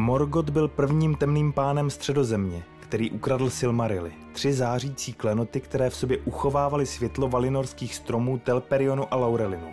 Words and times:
Morgoth 0.00 0.50
byl 0.50 0.68
prvním 0.68 1.14
temným 1.14 1.52
pánem 1.52 1.90
středozemě, 1.90 2.62
který 2.80 3.10
ukradl 3.10 3.50
Silmarily, 3.50 4.12
tři 4.32 4.52
zářící 4.52 5.12
klenoty, 5.12 5.60
které 5.60 5.90
v 5.90 5.96
sobě 5.96 6.18
uchovávaly 6.18 6.86
světlo 6.86 7.28
valinorských 7.28 7.94
stromů 7.94 8.38
Telperionu 8.38 9.14
a 9.14 9.16
Laurelinu. 9.16 9.68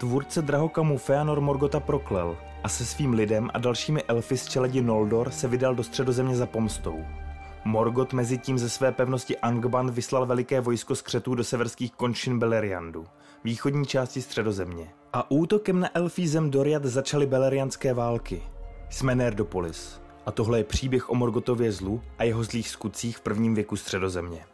Tvůrce 0.00 0.42
drahokamu 0.42 0.98
Feanor 0.98 1.40
Morgota 1.40 1.80
proklel 1.80 2.36
a 2.64 2.68
se 2.68 2.86
svým 2.86 3.12
lidem 3.12 3.50
a 3.54 3.58
dalšími 3.58 4.02
elfy 4.02 4.36
z 4.36 4.48
čeledi 4.48 4.82
Noldor 4.82 5.30
se 5.30 5.48
vydal 5.48 5.74
do 5.74 5.82
středozemě 5.82 6.36
za 6.36 6.46
pomstou. 6.46 7.04
Morgoth 7.64 8.12
mezi 8.12 8.38
tím 8.38 8.58
ze 8.58 8.68
své 8.68 8.92
pevnosti 8.92 9.38
Angband 9.38 9.90
vyslal 9.90 10.26
veliké 10.26 10.60
vojsko 10.60 10.94
skřetů 10.94 11.34
do 11.34 11.44
severských 11.44 11.92
končin 11.92 12.38
Beleriandu, 12.38 13.06
východní 13.44 13.86
části 13.86 14.22
středozemě. 14.22 14.90
A 15.12 15.30
útokem 15.30 15.80
na 15.80 15.96
elfí 15.96 16.28
zem 16.28 16.50
Doriad 16.50 16.84
začaly 16.84 17.26
belerianské 17.26 17.94
války. 17.94 18.42
Jsme 18.90 19.14
Nerdopolis. 19.14 20.00
A 20.26 20.30
tohle 20.30 20.58
je 20.58 20.64
příběh 20.64 21.10
o 21.10 21.14
Morgotově 21.14 21.72
zlu 21.72 22.02
a 22.18 22.24
jeho 22.24 22.44
zlých 22.44 22.68
skutcích 22.68 23.16
v 23.16 23.20
prvním 23.20 23.54
věku 23.54 23.76
středozemě. 23.76 24.44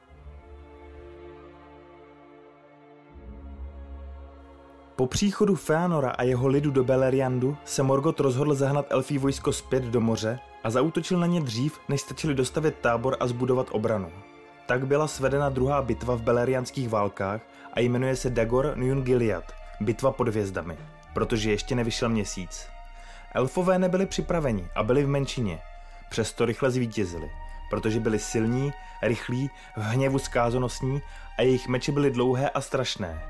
Po 4.97 5.07
příchodu 5.07 5.55
Feanora 5.55 6.11
a 6.11 6.23
jeho 6.23 6.49
lidu 6.49 6.71
do 6.71 6.85
Beleriandu 6.85 7.57
se 7.65 7.83
Morgoth 7.83 8.21
rozhodl 8.21 8.55
zahnat 8.55 8.87
elfí 8.91 9.19
vojsko 9.19 9.53
zpět 9.53 9.85
do 9.85 10.01
moře 10.01 10.39
a 10.65 10.71
zautočil 10.71 11.19
na 11.19 11.27
ně 11.27 11.41
dřív, 11.41 11.79
než 11.89 12.01
stačili 12.01 12.35
dostavit 12.35 12.75
tábor 12.81 13.17
a 13.21 13.27
zbudovat 13.27 13.67
obranu. 13.71 14.11
Tak 14.67 14.87
byla 14.87 15.09
svedena 15.09 15.49
druhá 15.49 15.83
bitva 15.83 16.15
v 16.15 16.23
belerianských 16.23 16.89
válkách 16.89 17.41
a 17.73 17.81
jmenuje 17.81 18.17
se 18.17 18.31
Dagor 18.31 18.75
Gilead, 19.03 19.53
bitva 19.81 20.13
pod 20.13 20.29
hvězdami, 20.29 20.79
protože 21.15 21.51
ještě 21.51 21.75
nevyšel 21.75 22.09
měsíc. 22.09 22.74
Elfové 23.35 23.79
nebyli 23.79 24.07
připraveni 24.07 24.69
a 24.75 24.83
byli 24.83 25.05
v 25.05 25.09
menšině, 25.09 25.61
přesto 26.11 26.45
rychle 26.45 26.71
zvítězili, 26.71 27.31
protože 27.71 28.01
byli 28.01 28.19
silní, 28.19 28.73
rychlí, 29.03 29.51
v 29.77 29.81
hněvu 29.81 30.19
skázonosní 30.19 31.03
a 31.39 31.43
jejich 31.43 31.69
meče 31.69 31.93
byly 31.93 32.11
dlouhé 32.11 32.51
a 32.51 32.61
strašné. 32.61 33.23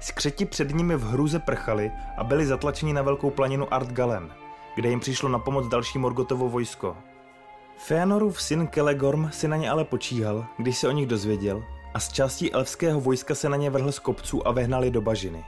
Skřeti 0.00 0.44
před 0.44 0.70
nimi 0.70 0.96
v 0.96 1.02
hruze 1.02 1.38
prchali 1.38 1.92
a 2.16 2.24
byli 2.24 2.46
zatlačeni 2.46 2.92
na 2.92 3.02
velkou 3.02 3.30
planinu 3.30 3.74
Ardgalen, 3.74 4.32
kde 4.74 4.88
jim 4.88 5.00
přišlo 5.00 5.28
na 5.28 5.38
pomoc 5.38 5.68
další 5.68 5.98
Morgotovo 5.98 6.48
vojsko. 6.48 6.96
Feanorův 7.76 8.42
syn 8.42 8.66
Kelegorm 8.66 9.30
si 9.30 9.48
na 9.48 9.56
ně 9.56 9.70
ale 9.70 9.84
počíhal, 9.84 10.46
když 10.58 10.78
se 10.78 10.88
o 10.88 10.92
nich 10.92 11.06
dozvěděl 11.06 11.64
a 11.94 12.00
z 12.00 12.12
částí 12.12 12.52
elfského 12.52 13.00
vojska 13.00 13.34
se 13.34 13.48
na 13.48 13.56
ně 13.56 13.70
vrhl 13.70 13.92
z 13.92 13.98
kopců 13.98 14.48
a 14.48 14.52
vehnali 14.52 14.90
do 14.90 15.00
bažiny. 15.00 15.44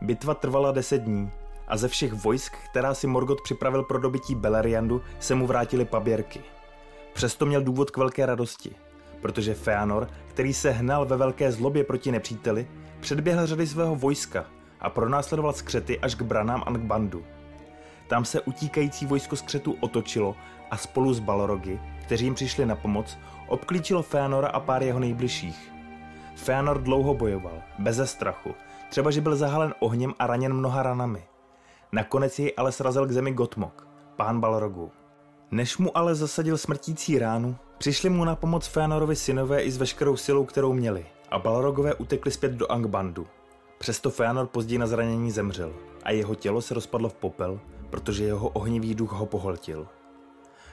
Bitva 0.00 0.34
trvala 0.34 0.72
deset 0.72 1.02
dní 1.02 1.30
a 1.68 1.76
ze 1.76 1.88
všech 1.88 2.12
vojsk, 2.12 2.56
která 2.70 2.94
si 2.94 3.06
Morgoth 3.06 3.42
připravil 3.42 3.82
pro 3.82 3.98
dobytí 3.98 4.34
Beleriandu, 4.34 5.02
se 5.18 5.34
mu 5.34 5.46
vrátily 5.46 5.84
paběrky. 5.84 6.40
Přesto 7.12 7.46
měl 7.46 7.62
důvod 7.62 7.90
k 7.90 7.96
velké 7.96 8.26
radosti, 8.26 8.74
protože 9.20 9.54
Feanor, 9.54 10.08
který 10.26 10.54
se 10.54 10.70
hnal 10.70 11.06
ve 11.06 11.16
velké 11.16 11.52
zlobě 11.52 11.84
proti 11.84 12.12
nepříteli, 12.12 12.66
předběhl 13.00 13.46
řady 13.46 13.66
svého 13.66 13.96
vojska 13.96 14.44
a 14.80 14.90
pronásledoval 14.90 15.52
skřety 15.52 15.98
až 15.98 16.14
k 16.14 16.22
branám 16.22 16.62
Angbandu. 16.66 17.24
Tam 18.08 18.24
se 18.24 18.40
utíkající 18.40 19.06
vojsko 19.06 19.36
skřetů 19.36 19.76
otočilo 19.80 20.36
a 20.70 20.76
spolu 20.76 21.14
s 21.14 21.20
Balrogy, 21.20 21.80
kteří 22.02 22.24
jim 22.24 22.34
přišli 22.34 22.66
na 22.66 22.76
pomoc, 22.76 23.18
obklíčilo 23.48 24.02
Feanora 24.02 24.48
a 24.48 24.60
pár 24.60 24.82
jeho 24.82 24.98
nejbližších. 25.00 25.72
Feanor 26.36 26.82
dlouho 26.82 27.14
bojoval, 27.14 27.62
beze 27.78 28.06
strachu, 28.06 28.54
třeba 28.88 29.10
že 29.10 29.20
byl 29.20 29.36
zahalen 29.36 29.74
ohněm 29.78 30.14
a 30.18 30.26
raněn 30.26 30.54
mnoha 30.54 30.82
ranami. 30.82 31.22
Nakonec 31.94 32.38
jej 32.38 32.52
ale 32.56 32.72
srazil 32.72 33.06
k 33.06 33.12
zemi 33.12 33.32
Gotmok, 33.32 33.86
pán 34.16 34.40
Balrogu. 34.40 34.90
Než 35.50 35.78
mu 35.78 35.96
ale 35.96 36.14
zasadil 36.14 36.58
smrtící 36.58 37.18
ránu, 37.18 37.56
přišli 37.78 38.10
mu 38.10 38.24
na 38.24 38.36
pomoc 38.36 38.66
Feanorovi 38.66 39.16
synové 39.16 39.62
i 39.62 39.70
s 39.70 39.76
veškerou 39.76 40.16
silou, 40.16 40.44
kterou 40.44 40.72
měli, 40.72 41.06
a 41.30 41.38
Balrogové 41.38 41.94
utekli 41.94 42.30
zpět 42.30 42.52
do 42.52 42.72
Angbandu. 42.72 43.26
Přesto 43.78 44.10
Feanor 44.10 44.46
později 44.46 44.78
na 44.78 44.86
zranění 44.86 45.30
zemřel 45.30 45.72
a 46.02 46.10
jeho 46.10 46.34
tělo 46.34 46.62
se 46.62 46.74
rozpadlo 46.74 47.08
v 47.08 47.14
popel, 47.14 47.60
protože 47.90 48.24
jeho 48.24 48.48
ohnivý 48.48 48.94
duch 48.94 49.12
ho 49.12 49.26
pohltil. 49.26 49.86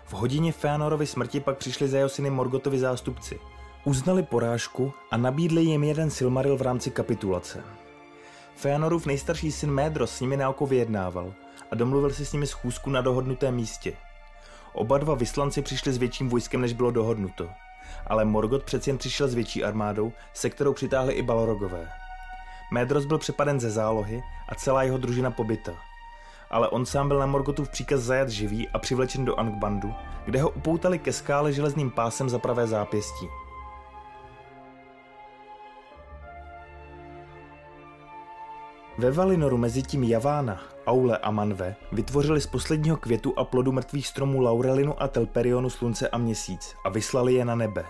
V 0.05 0.13
hodině 0.13 0.51
Feanorovy 0.51 1.07
smrti 1.07 1.39
pak 1.39 1.57
přišli 1.57 1.87
za 1.87 1.97
jeho 1.97 2.09
syny 2.09 2.29
Morgotovi 2.29 2.79
zástupci. 2.79 3.39
Uznali 3.85 4.23
porážku 4.23 4.93
a 5.11 5.17
nabídli 5.17 5.61
jim 5.61 5.83
jeden 5.83 6.09
Silmaril 6.09 6.57
v 6.57 6.61
rámci 6.61 6.91
kapitulace. 6.91 7.63
Feanorův 8.59 9.05
nejstarší 9.05 9.51
syn 9.51 9.71
Médros 9.71 10.11
s 10.11 10.21
nimi 10.21 10.37
na 10.37 10.49
oko 10.49 10.65
vyjednával 10.65 11.33
a 11.71 11.75
domluvil 11.75 12.09
si 12.09 12.25
s 12.25 12.33
nimi 12.33 12.47
schůzku 12.47 12.89
na 12.89 13.01
dohodnutém 13.01 13.55
místě. 13.55 13.93
Oba 14.73 14.97
dva 14.97 15.15
vyslanci 15.15 15.61
přišli 15.61 15.93
s 15.93 15.97
větším 15.97 16.29
vojskem, 16.29 16.61
než 16.61 16.73
bylo 16.73 16.91
dohodnuto. 16.91 17.49
Ale 18.07 18.25
Morgoth 18.25 18.63
přeci 18.63 18.89
jen 18.89 18.97
přišel 18.97 19.27
s 19.27 19.33
větší 19.33 19.63
armádou, 19.63 20.13
se 20.33 20.49
kterou 20.49 20.73
přitáhli 20.73 21.13
i 21.13 21.21
Balrogové. 21.21 21.89
Médros 22.71 23.05
byl 23.05 23.17
přepaden 23.17 23.59
ze 23.59 23.71
zálohy 23.71 24.23
a 24.49 24.55
celá 24.55 24.83
jeho 24.83 24.97
družina 24.97 25.31
pobyta. 25.31 25.71
Ale 26.49 26.69
on 26.69 26.85
sám 26.85 27.07
byl 27.07 27.19
na 27.19 27.25
Morgothův 27.25 27.69
příkaz 27.69 28.01
zajat 28.01 28.29
živý 28.29 28.69
a 28.69 28.79
přivlečen 28.79 29.25
do 29.25 29.39
Angbandu, 29.39 29.93
kde 30.25 30.41
ho 30.41 30.49
upoutali 30.49 30.99
ke 30.99 31.13
skále 31.13 31.53
železným 31.53 31.91
pásem 31.91 32.29
za 32.29 32.39
pravé 32.39 32.67
zápěstí. 32.67 33.27
Ve 38.99 39.11
Valinoru 39.11 39.57
mezi 39.57 39.83
tím 39.83 40.03
Javána, 40.03 40.61
Aule 40.85 41.17
a 41.17 41.31
Manve 41.31 41.75
vytvořili 41.91 42.41
z 42.41 42.47
posledního 42.47 42.97
květu 42.97 43.33
a 43.37 43.43
plodu 43.43 43.71
mrtvých 43.71 44.07
stromů 44.07 44.41
Laurelinu 44.41 45.03
a 45.03 45.07
Telperionu 45.07 45.69
slunce 45.69 46.09
a 46.09 46.17
měsíc 46.17 46.75
a 46.85 46.89
vyslali 46.89 47.33
je 47.33 47.45
na 47.45 47.55
nebe. 47.55 47.85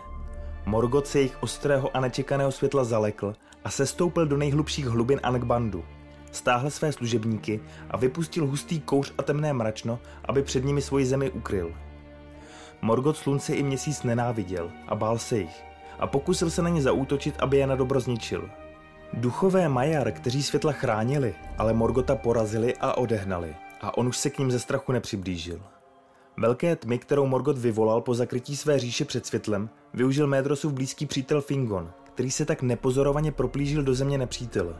Morgoth 0.66 1.08
se 1.08 1.20
jejich 1.20 1.44
ostrého 1.44 1.98
a 1.98 2.00
nečekaného 2.00 2.52
světla 2.52 2.84
zalekl 2.84 3.34
a 3.64 3.70
sestoupil 3.70 4.26
do 4.26 4.38
nejhlubších 4.38 4.86
hlubin 4.86 5.20
Angbandu. 5.24 5.84
Stáhl 6.32 6.70
své 6.70 6.92
služebníky 6.92 7.60
a 7.90 7.98
vypustil 7.98 8.48
hustý 8.48 8.80
kouř 8.80 9.14
a 9.18 9.24
temné 9.24 9.54
mračno, 9.54 10.00
aby 10.26 10.44
před 10.44 10.66
nimi 10.66 10.82
svoji 10.82 11.06
zemi 11.06 11.32
ukryl. 11.32 11.74
Morgoth 12.82 13.18
slunce 13.18 13.56
i 13.56 13.64
měsíc 13.64 14.04
nenáviděl 14.04 14.72
a 14.88 14.96
bál 14.96 15.18
se 15.18 15.38
jich 15.38 15.64
a 16.00 16.08
pokusil 16.08 16.50
se 16.50 16.62
na 16.62 16.70
ně 16.70 16.82
zaútočit, 16.82 17.36
aby 17.40 17.58
je 17.58 17.68
na 17.68 17.76
dobro 17.76 18.00
zničil. 18.00 18.50
Duchové 19.14 19.70
Majar, 19.70 20.12
kteří 20.12 20.44
světla 20.44 20.72
chránili, 20.72 21.36
ale 21.58 21.74
Morgota 21.74 22.16
porazili 22.16 22.76
a 22.82 22.98
odehnali 22.98 23.56
a 23.82 23.98
on 23.98 24.08
už 24.08 24.18
se 24.18 24.30
k 24.30 24.38
ním 24.38 24.52
ze 24.52 24.60
strachu 24.60 24.92
nepřiblížil. 24.92 25.62
Velké 26.38 26.76
tmy, 26.76 27.00
kterou 27.00 27.26
Morgot 27.26 27.58
vyvolal 27.58 28.02
po 28.02 28.16
zakrytí 28.16 28.58
své 28.58 28.80
říše 28.80 29.06
před 29.06 29.26
světlem, 29.26 29.70
využil 29.94 30.28
Médrosův 30.28 30.74
blízký 30.74 31.06
přítel 31.06 31.42
Fingon, 31.42 31.92
který 32.14 32.32
se 32.32 32.46
tak 32.46 32.62
nepozorovaně 32.62 33.32
proplížil 33.32 33.84
do 33.84 33.96
země 33.96 34.18
nepřítele. 34.18 34.76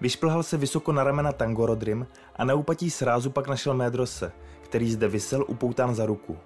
Vyšplhal 0.00 0.42
se 0.42 0.56
vysoko 0.56 0.92
na 0.92 1.04
ramena 1.04 1.32
Tangorodrim 1.32 2.06
a 2.36 2.44
na 2.44 2.54
úpatí 2.54 2.90
srázu 2.90 3.30
pak 3.30 3.48
našel 3.48 3.74
Médrose, 3.74 4.32
který 4.62 4.90
zde 4.90 5.08
vysel 5.08 5.44
upoután 5.48 5.94
za 5.94 6.06
ruku. 6.06 6.36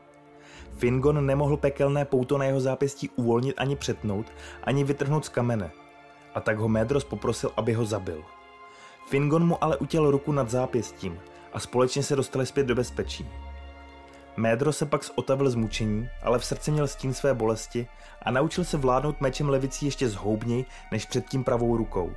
Fingon 0.76 1.26
nemohl 1.26 1.56
pekelné 1.56 2.04
pouto 2.04 2.38
na 2.38 2.44
jeho 2.44 2.60
zápěstí 2.60 3.10
uvolnit 3.16 3.54
ani 3.58 3.76
přetnout, 3.76 4.26
ani 4.64 4.84
vytrhnout 4.84 5.24
z 5.24 5.28
kamene, 5.28 5.70
a 6.34 6.40
tak 6.40 6.58
ho 6.58 6.68
Médros 6.68 7.04
poprosil, 7.04 7.52
aby 7.56 7.72
ho 7.72 7.84
zabil. 7.84 8.24
Fingon 9.08 9.46
mu 9.46 9.64
ale 9.64 9.76
utěl 9.76 10.10
ruku 10.10 10.32
nad 10.32 10.50
zápěstím 10.50 11.20
a 11.52 11.60
společně 11.60 12.02
se 12.02 12.16
dostali 12.16 12.46
zpět 12.46 12.66
do 12.66 12.74
bezpečí. 12.74 13.28
Médro 14.36 14.72
se 14.72 14.86
pak 14.86 15.04
zotavil 15.04 15.50
z 15.50 15.54
mučení, 15.54 16.08
ale 16.22 16.38
v 16.38 16.44
srdci 16.44 16.70
měl 16.70 16.88
stín 16.88 17.14
své 17.14 17.34
bolesti 17.34 17.86
a 18.22 18.30
naučil 18.30 18.64
se 18.64 18.76
vládnout 18.76 19.20
mečem 19.20 19.48
levicí 19.48 19.86
ještě 19.86 20.08
zhoubněji 20.08 20.64
než 20.92 21.06
před 21.06 21.26
tím 21.28 21.44
pravou 21.44 21.76
rukou. 21.76 22.12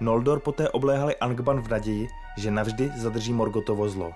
Noldor 0.00 0.40
poté 0.40 0.68
obléhali 0.68 1.16
Angban 1.16 1.60
v 1.60 1.68
naději, 1.68 2.08
že 2.38 2.50
navždy 2.50 2.92
zadrží 2.96 3.32
Morgotovo 3.32 3.88
zlo. 3.88 4.12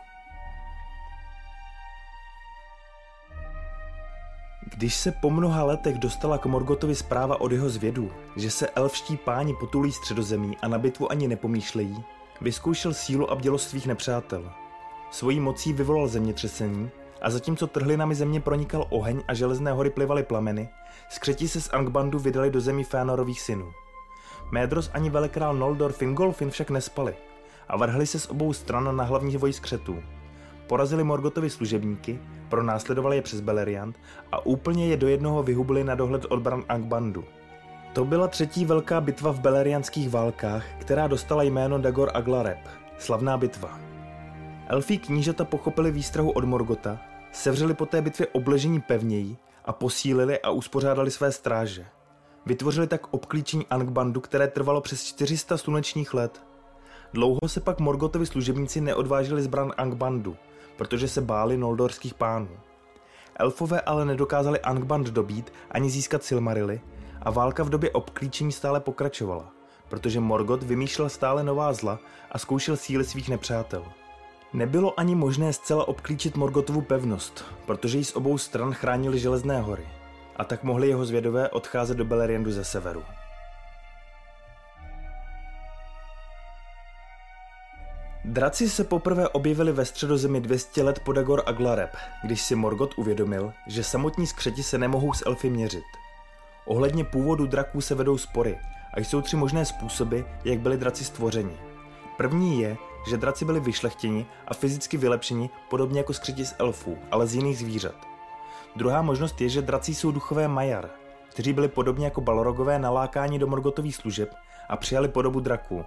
Když 4.79 4.95
se 4.95 5.13
po 5.13 5.31
mnoha 5.31 5.65
letech 5.65 5.99
dostala 5.99 6.39
k 6.39 6.47
Morgotovi 6.47 6.95
zpráva 6.95 7.41
od 7.41 7.53
jeho 7.53 7.69
zvědu, 7.69 8.11
že 8.37 8.51
se 8.51 8.69
elfští 8.69 9.17
páni 9.17 9.55
potulí 9.55 9.93
středozemí 9.93 10.57
a 10.63 10.69
na 10.69 10.79
bitvu 10.79 11.13
ani 11.13 11.29
nepomýšlejí, 11.29 12.05
vyzkoušel 12.41 12.95
sílu 12.95 13.31
a 13.31 13.35
bdělost 13.35 13.69
svých 13.69 13.87
nepřátel. 13.87 14.53
Svojí 15.11 15.41
mocí 15.41 15.73
vyvolal 15.73 16.09
zemětřesení 16.09 16.91
a 17.23 17.31
zatímco 17.31 17.67
trhlinami 17.67 18.15
země 18.15 18.41
pronikal 18.41 18.87
oheň 18.91 19.23
a 19.29 19.35
železné 19.35 19.73
hory 19.73 19.91
plivaly 19.91 20.23
plameny, 20.23 20.69
skřeti 21.09 21.49
se 21.49 21.61
z 21.61 21.71
Angbandu 21.73 22.19
vydali 22.19 22.51
do 22.51 22.61
zemí 22.61 22.85
Fénorových 22.85 23.41
synů. 23.41 23.73
Médros 24.51 24.91
ani 24.95 25.11
velekrál 25.11 25.55
Noldor 25.55 25.93
Fingolfin 25.93 26.51
však 26.51 26.71
nespali 26.71 27.15
a 27.69 27.77
vrhli 27.77 28.07
se 28.07 28.19
z 28.21 28.27
obou 28.27 28.53
stran 28.53 28.97
na 28.97 29.05
hlavní 29.05 29.37
voj 29.37 29.53
skřetů. 29.53 30.03
Porazili 30.69 31.05
Morgotovi 31.05 31.51
služebníky, 31.51 32.21
pronásledovali 32.49 33.17
je 33.17 33.23
přes 33.23 33.41
Beleriand 33.41 34.01
a 34.33 34.47
úplně 34.47 34.89
je 34.89 34.97
do 34.97 35.09
jednoho 35.09 35.43
vyhubili 35.43 35.85
na 35.85 35.95
dohled 35.95 36.27
odbran 36.29 36.65
Angbandu. 36.69 37.25
To 37.93 38.05
byla 38.05 38.29
třetí 38.29 38.65
velká 38.65 39.01
bitva 39.01 39.33
v 39.33 39.41
belerianských 39.41 40.11
válkách, 40.11 40.65
která 40.81 41.07
dostala 41.07 41.43
jméno 41.43 41.79
Dagor 41.79 42.11
Aglareb, 42.15 42.59
slavná 42.99 43.39
bitva. 43.39 43.79
Elfí 44.67 44.99
knížata 44.99 45.45
pochopili 45.45 45.91
výstrahu 45.91 46.31
od 46.31 46.45
Morgota 46.45 46.99
Sevřeli 47.33 47.75
po 47.75 47.87
té 47.87 48.03
bitvě 48.03 48.27
obležení 48.27 48.81
pevněji 48.81 49.37
a 49.65 49.73
posílili 49.73 50.41
a 50.41 50.51
uspořádali 50.51 51.11
své 51.11 51.33
stráže. 51.33 51.87
Vytvořili 52.47 52.87
tak 52.87 53.15
obklíčení 53.15 53.67
Angbandu, 53.71 54.21
které 54.21 54.49
trvalo 54.49 54.81
přes 54.81 55.05
400 55.05 55.57
slunečních 55.57 56.15
let. 56.15 56.43
Dlouho 57.13 57.41
se 57.47 57.61
pak 57.61 57.81
Morgotovi 57.81 58.27
služebníci 58.27 58.81
neodvážili 58.81 59.43
zbran 59.43 59.73
Angbandu, 59.77 60.37
protože 60.79 61.09
se 61.09 61.21
báli 61.21 61.57
noldorských 61.57 62.15
pánů. 62.15 62.49
Elfové 63.37 63.81
ale 63.81 64.05
nedokázali 64.05 64.61
Angband 64.61 65.07
dobít 65.07 65.53
ani 65.71 65.91
získat 65.91 66.25
Silmarily 66.25 66.81
a 67.23 67.31
válka 67.31 67.63
v 67.63 67.71
době 67.71 67.91
obklíčení 67.91 68.53
stále 68.53 68.81
pokračovala, 68.81 69.53
protože 69.89 70.21
Morgot 70.21 70.63
vymýšlel 70.63 71.09
stále 71.09 71.45
nová 71.45 71.73
zla 71.73 71.99
a 72.33 72.39
zkoušel 72.39 72.77
síly 72.77 73.05
svých 73.05 73.29
nepřátel. 73.29 73.85
Nebylo 74.53 75.01
ani 75.01 75.15
možné 75.15 75.53
zcela 75.53 75.89
obklíčit 75.89 76.37
Morgotovu 76.37 76.81
pevnost, 76.81 77.45
protože 77.67 77.99
ji 77.99 78.05
z 78.05 78.17
obou 78.17 78.39
stran 78.39 78.73
chránili 78.73 79.19
železné 79.19 79.61
hory 79.61 79.89
a 80.37 80.45
tak 80.45 80.63
mohli 80.63 80.89
jeho 80.89 81.05
zvědové 81.05 81.49
odcházet 81.49 81.97
do 81.97 82.05
Beleriandu 82.05 82.53
ze 82.53 82.65
severu. 82.65 83.03
Draci 88.29 88.69
se 88.69 88.85
poprvé 88.85 89.29
objevili 89.29 89.73
ve 89.73 89.85
středozemi 89.85 90.41
200 90.41 90.83
let 90.83 91.01
po 91.05 91.13
Dagor 91.13 91.43
a 91.47 91.53
Glareb, 91.53 91.97
když 92.25 92.43
si 92.43 92.55
Morgot 92.55 92.95
uvědomil, 92.97 93.53
že 93.67 93.85
samotní 93.85 94.27
skřeti 94.27 94.63
se 94.63 94.79
nemohou 94.79 95.13
s 95.13 95.27
elfy 95.27 95.51
měřit. 95.51 95.85
Ohledně 96.67 97.05
původu 97.05 97.47
draků 97.47 97.81
se 97.81 97.95
vedou 97.95 98.19
spory 98.19 98.59
a 98.95 99.01
jsou 99.01 99.21
tři 99.21 99.37
možné 99.37 99.65
způsoby, 99.65 100.21
jak 100.45 100.61
byli 100.61 100.77
draci 100.77 101.05
stvořeni. 101.05 101.57
První 102.17 102.61
je, 102.61 102.77
že 103.11 103.17
draci 103.17 103.45
byli 103.45 103.61
vyšlechtěni 103.61 104.27
a 104.49 104.55
fyzicky 104.55 104.97
vylepšeni 104.97 105.51
podobně 105.71 106.01
jako 106.01 106.13
skřeti 106.13 106.47
z 106.47 106.55
elfů, 106.59 106.99
ale 107.11 107.27
z 107.27 107.35
jiných 107.35 107.59
zvířat. 107.59 108.09
Druhá 108.77 109.03
možnost 109.03 109.41
je, 109.41 109.49
že 109.49 109.63
draci 109.63 109.95
jsou 109.95 110.13
duchové 110.13 110.49
Majar, 110.49 110.91
kteří 111.31 111.53
byli 111.53 111.69
podobně 111.69 112.05
jako 112.05 112.21
Balrogové 112.21 112.79
nalákáni 112.79 113.39
do 113.39 113.47
Morgotových 113.47 113.97
služeb 113.97 114.35
a 114.69 114.77
přijali 114.77 115.09
podobu 115.09 115.41
draků. 115.41 115.85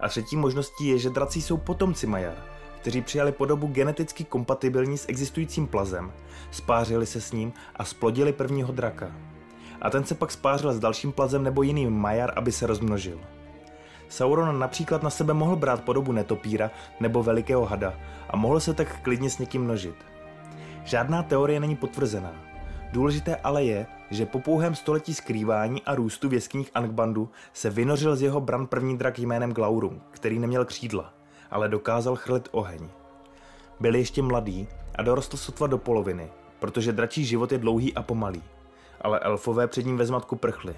A 0.00 0.08
třetí 0.08 0.36
možností 0.36 0.86
je, 0.86 0.98
že 0.98 1.10
draci 1.10 1.42
jsou 1.42 1.56
potomci 1.56 2.06
Majar, 2.06 2.44
kteří 2.80 3.02
přijali 3.02 3.32
podobu 3.32 3.66
geneticky 3.66 4.24
kompatibilní 4.24 4.98
s 4.98 5.08
existujícím 5.08 5.66
plazem, 5.66 6.12
spářili 6.50 7.06
se 7.06 7.20
s 7.20 7.32
ním 7.32 7.52
a 7.76 7.84
splodili 7.84 8.32
prvního 8.32 8.72
draka. 8.72 9.12
A 9.82 9.90
ten 9.90 10.04
se 10.04 10.14
pak 10.14 10.32
spářil 10.32 10.72
s 10.72 10.78
dalším 10.78 11.12
plazem 11.12 11.44
nebo 11.44 11.62
jiným 11.62 11.90
Majar, 11.90 12.32
aby 12.36 12.52
se 12.52 12.66
rozmnožil. 12.66 13.20
Sauron 14.08 14.58
například 14.58 15.02
na 15.02 15.10
sebe 15.10 15.34
mohl 15.34 15.56
brát 15.56 15.84
podobu 15.84 16.12
netopíra 16.12 16.70
nebo 17.00 17.22
velikého 17.22 17.64
hada 17.64 17.94
a 18.28 18.36
mohl 18.36 18.60
se 18.60 18.74
tak 18.74 19.02
klidně 19.02 19.30
s 19.30 19.38
někým 19.38 19.62
množit. 19.62 19.94
Žádná 20.84 21.22
teorie 21.22 21.60
není 21.60 21.76
potvrzená. 21.76 22.49
Důležité 22.92 23.36
ale 23.36 23.64
je, 23.64 23.86
že 24.10 24.26
po 24.26 24.40
pouhém 24.40 24.74
století 24.74 25.14
skrývání 25.14 25.82
a 25.82 25.94
růstu 25.94 26.28
v 26.28 26.34
jeskyních 26.34 26.70
Angbandu 26.74 27.30
se 27.52 27.70
vynořil 27.70 28.16
z 28.16 28.22
jeho 28.22 28.40
bran 28.40 28.66
první 28.66 28.98
drak 28.98 29.18
jménem 29.18 29.52
Glaurung, 29.52 30.02
který 30.10 30.38
neměl 30.38 30.64
křídla, 30.64 31.14
ale 31.50 31.68
dokázal 31.68 32.16
chrlit 32.16 32.48
oheň. 32.52 32.88
Byl 33.80 33.94
ještě 33.94 34.22
mladý 34.22 34.68
a 34.94 35.02
dorostl 35.02 35.36
sotva 35.36 35.66
do 35.66 35.78
poloviny, 35.78 36.30
protože 36.58 36.92
dračí 36.92 37.24
život 37.24 37.52
je 37.52 37.58
dlouhý 37.58 37.94
a 37.94 38.02
pomalý. 38.02 38.42
Ale 39.00 39.18
elfové 39.18 39.66
před 39.66 39.86
ním 39.86 39.96
ve 39.96 40.06
zmatku 40.06 40.36
prchli. 40.36 40.76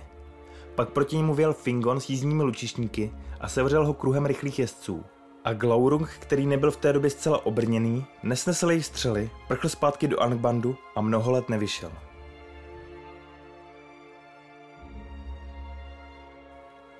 Pak 0.74 0.88
proti 0.88 1.16
němu 1.16 1.34
věl 1.34 1.52
Fingon 1.52 2.00
s 2.00 2.10
jízdními 2.10 2.42
lučišníky 2.42 3.12
a 3.40 3.48
sevřel 3.48 3.86
ho 3.86 3.94
kruhem 3.94 4.26
rychlých 4.26 4.58
jezdců, 4.58 5.04
a 5.44 5.52
Glaurung, 5.52 6.08
který 6.08 6.46
nebyl 6.46 6.70
v 6.70 6.76
té 6.76 6.92
době 6.92 7.10
zcela 7.10 7.46
obrněný, 7.46 8.06
nesnesl 8.22 8.70
jejich 8.70 8.86
střely, 8.86 9.30
prchl 9.48 9.68
zpátky 9.68 10.08
do 10.08 10.20
Angbandu 10.20 10.76
a 10.96 11.00
mnoho 11.00 11.32
let 11.32 11.48
nevyšel. 11.48 11.92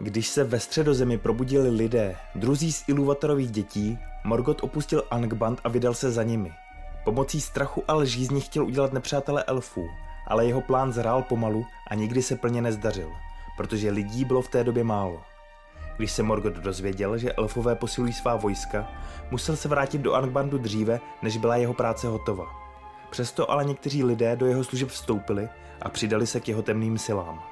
Když 0.01 0.29
se 0.29 0.45
ve 0.45 0.61
středozemi 0.61 1.19
probudili 1.19 1.71
lidé, 1.71 2.17
druzí 2.35 2.73
z 2.73 2.85
Iluvatorových 2.89 3.51
dětí, 3.51 3.99
Morgot 4.25 4.63
opustil 4.63 5.03
Angband 5.11 5.61
a 5.65 5.69
vydal 5.69 5.95
se 5.95 6.11
za 6.11 6.23
nimi. 6.23 6.53
Pomocí 7.05 7.41
strachu 7.41 7.85
a 7.89 7.95
lží 7.95 8.27
z 8.27 8.31
nich 8.31 8.45
chtěl 8.45 8.65
udělat 8.65 8.93
nepřátele 8.93 9.45
elfů, 9.45 9.89
ale 10.27 10.47
jeho 10.47 10.61
plán 10.61 10.93
zrál 10.93 11.23
pomalu 11.23 11.67
a 11.91 11.95
nikdy 11.95 12.23
se 12.23 12.37
plně 12.37 12.63
nezdařil, 12.63 13.11
protože 13.57 13.91
lidí 13.91 14.25
bylo 14.25 14.43
v 14.43 14.49
té 14.49 14.65
době 14.65 14.85
málo. 14.85 15.23
Když 16.03 16.13
se 16.13 16.23
Morgoth 16.23 16.57
dozvěděl, 16.57 17.19
že 17.19 17.33
elfové 17.33 17.75
posilují 17.75 18.13
svá 18.13 18.37
vojska, 18.37 18.91
musel 19.31 19.57
se 19.57 19.69
vrátit 19.69 19.99
do 20.01 20.15
Angbandu 20.15 20.59
dříve, 20.59 21.01
než 21.23 21.37
byla 21.37 21.57
jeho 21.57 21.75
práce 21.75 22.09
hotova. 22.09 22.47
Přesto 23.11 23.51
ale 23.51 23.65
někteří 23.65 24.05
lidé 24.05 24.37
do 24.37 24.47
jeho 24.47 24.65
služeb 24.65 24.89
vstoupili 24.89 25.49
a 25.83 25.89
přidali 25.89 26.27
se 26.27 26.41
k 26.41 26.49
jeho 26.49 26.63
temným 26.63 26.99
silám. 26.99 27.43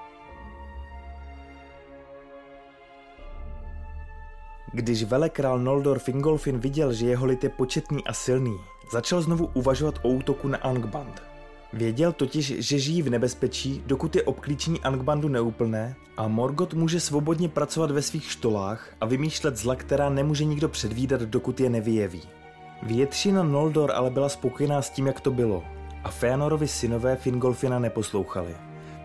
Když 4.72 5.04
velekrál 5.04 5.58
Noldor 5.58 5.98
Fingolfin 5.98 6.58
viděl, 6.58 6.92
že 6.92 7.06
jeho 7.06 7.26
lid 7.26 7.44
je 7.44 7.50
početný 7.50 8.04
a 8.04 8.12
silný, 8.12 8.56
začal 8.92 9.22
znovu 9.22 9.50
uvažovat 9.54 9.94
o 10.02 10.08
útoku 10.08 10.48
na 10.48 10.58
Angband– 10.58 11.22
Věděl 11.72 12.12
totiž, 12.12 12.46
že 12.58 12.78
žijí 12.78 13.02
v 13.02 13.10
nebezpečí, 13.10 13.82
dokud 13.86 14.16
je 14.16 14.22
obklíčení 14.22 14.80
Angbandu 14.80 15.28
neúplné 15.28 15.96
a 16.16 16.28
Morgot 16.28 16.74
může 16.74 17.00
svobodně 17.00 17.48
pracovat 17.48 17.90
ve 17.90 18.02
svých 18.02 18.30
štolách 18.30 18.94
a 19.00 19.06
vymýšlet 19.06 19.56
zla, 19.56 19.76
která 19.76 20.08
nemůže 20.08 20.44
nikdo 20.44 20.68
předvídat, 20.68 21.20
dokud 21.20 21.60
je 21.60 21.70
nevyjeví. 21.70 22.22
Většina 22.82 23.42
Noldor 23.42 23.92
ale 23.94 24.10
byla 24.10 24.28
spokojená 24.28 24.82
s 24.82 24.90
tím, 24.90 25.06
jak 25.06 25.20
to 25.20 25.30
bylo 25.30 25.64
a 26.04 26.10
Feanorovi 26.10 26.68
synové 26.68 27.16
Fingolfina 27.16 27.78
neposlouchali, 27.78 28.56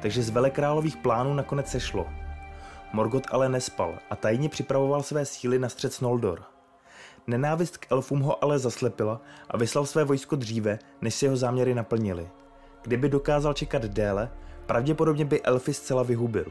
takže 0.02 0.24
z 0.24 0.30
velekrálových 0.30 0.98
plánů 0.98 1.34
nakonec 1.34 1.68
sešlo. 1.68 2.06
Morgot 2.94 3.28
ale 3.32 3.50
nespal 3.50 4.00
a 4.10 4.16
tajně 4.16 4.50
připravoval 4.50 5.04
své 5.04 5.26
síly 5.26 5.60
na 5.60 5.70
střed 5.70 5.94
s 5.94 6.02
Noldor. 6.02 6.44
Nenávist 7.28 7.78
k 7.78 7.92
elfům 7.92 8.20
ho 8.20 8.44
ale 8.44 8.60
zaslepila 8.60 9.22
a 9.50 9.58
vyslal 9.58 9.86
své 9.86 10.04
vojsko 10.04 10.36
dříve, 10.36 10.80
než 11.02 11.16
se 11.16 11.26
jeho 11.26 11.38
záměry 11.38 11.76
naplnili– 11.76 12.30
Kdyby 12.86 13.10
dokázal 13.10 13.54
čekat 13.54 13.82
déle, 13.82 14.30
pravděpodobně 14.66 15.26
by 15.26 15.42
elfy 15.42 15.74
zcela 15.74 16.04
vyhubil. 16.04 16.46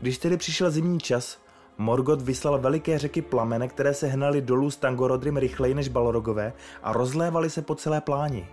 Když 0.00 0.18
tedy 0.18 0.36
přišel 0.36 0.70
zimní 0.70 1.00
čas, 1.00 1.38
Morgoth 1.78 2.22
vyslal 2.22 2.58
veliké 2.58 2.98
řeky 2.98 3.22
plamene, 3.22 3.68
které 3.68 3.94
se 3.94 4.06
hnaly 4.06 4.40
dolů 4.40 4.70
s 4.70 4.76
Tangorodrim 4.76 5.36
rychleji 5.36 5.74
než 5.74 5.88
Balrogové 5.88 6.52
a 6.82 6.92
rozlévaly 6.92 7.50
se 7.50 7.62
po 7.62 7.74
celé 7.74 8.00
pláni. 8.00 8.46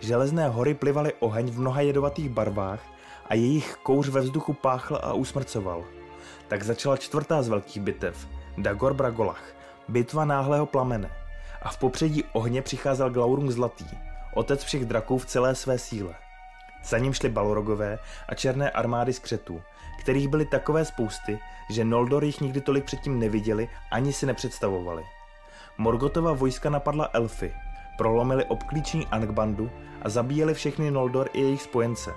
Železné 0.00 0.48
hory 0.48 0.74
plivaly 0.74 1.12
oheň 1.20 1.50
v 1.50 1.60
mnoha 1.60 1.80
jedovatých 1.80 2.28
barvách 2.28 2.80
a 3.26 3.34
jejich 3.34 3.76
kouř 3.82 4.08
ve 4.08 4.20
vzduchu 4.20 4.52
páchl 4.52 4.98
a 5.02 5.12
usmrcoval. 5.12 5.84
Tak 6.48 6.62
začala 6.62 6.96
čtvrtá 6.96 7.42
z 7.42 7.48
velkých 7.48 7.82
bitev, 7.82 8.28
Dagor 8.58 8.94
Bragolach, 8.94 9.44
bitva 9.88 10.24
náhlého 10.24 10.66
plamene. 10.66 11.10
A 11.62 11.68
v 11.68 11.78
popředí 11.78 12.24
ohně 12.32 12.62
přicházel 12.62 13.10
Glaurung 13.10 13.50
Zlatý, 13.50 14.11
otec 14.34 14.64
všech 14.64 14.84
draků 14.84 15.18
v 15.18 15.26
celé 15.26 15.54
své 15.54 15.78
síle. 15.78 16.14
Za 16.84 16.98
ním 16.98 17.12
šly 17.12 17.28
Balrogové 17.28 17.98
a 18.28 18.34
černé 18.34 18.70
armády 18.70 19.12
skřetů, 19.12 19.62
kterých 20.00 20.28
byly 20.28 20.46
takové 20.46 20.84
spousty, 20.84 21.38
že 21.70 21.84
Noldor 21.84 22.24
jich 22.24 22.40
nikdy 22.40 22.60
tolik 22.60 22.84
předtím 22.84 23.18
neviděli 23.18 23.68
ani 23.90 24.12
si 24.12 24.26
nepředstavovali. 24.26 25.02
Morgotova 25.78 26.32
vojska 26.32 26.70
napadla 26.70 27.10
elfy, 27.12 27.54
prolomili 27.98 28.44
obklíčení 28.44 29.06
Angbandu 29.06 29.70
a 30.02 30.08
zabíjeli 30.08 30.54
všechny 30.54 30.90
Noldor 30.90 31.28
i 31.32 31.40
jejich 31.40 31.62
spojence. 31.62 32.14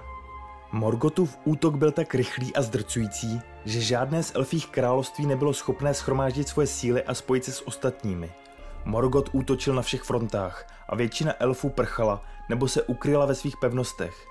Morgotův 0.72 1.38
útok 1.44 1.76
byl 1.76 1.92
tak 1.92 2.16
rychlý 2.16 2.56
a 2.56 2.62
zdrcující, 2.62 3.42
že 3.66 3.82
žádné 3.82 4.24
z 4.24 4.36
elfích 4.36 4.68
království 4.68 5.26
nebylo 5.26 5.54
schopné 5.54 5.94
schromáždit 5.94 6.48
svoje 6.48 6.68
síly 6.68 7.04
a 7.04 7.14
spojit 7.14 7.46
se 7.46 7.52
s 7.52 7.68
ostatními– 7.68 8.32
Morgoth 8.86 9.30
útočil 9.32 9.76
na 9.76 9.82
všech 9.82 10.04
frontách 10.04 10.68
a 10.90 10.96
většina 10.96 11.34
elfů 11.40 11.70
prchala 11.70 12.22
nebo 12.50 12.68
se 12.68 12.84
ukryla 12.84 13.26
ve 13.26 13.36
svých 13.36 13.58
pevnostech. 13.58 14.28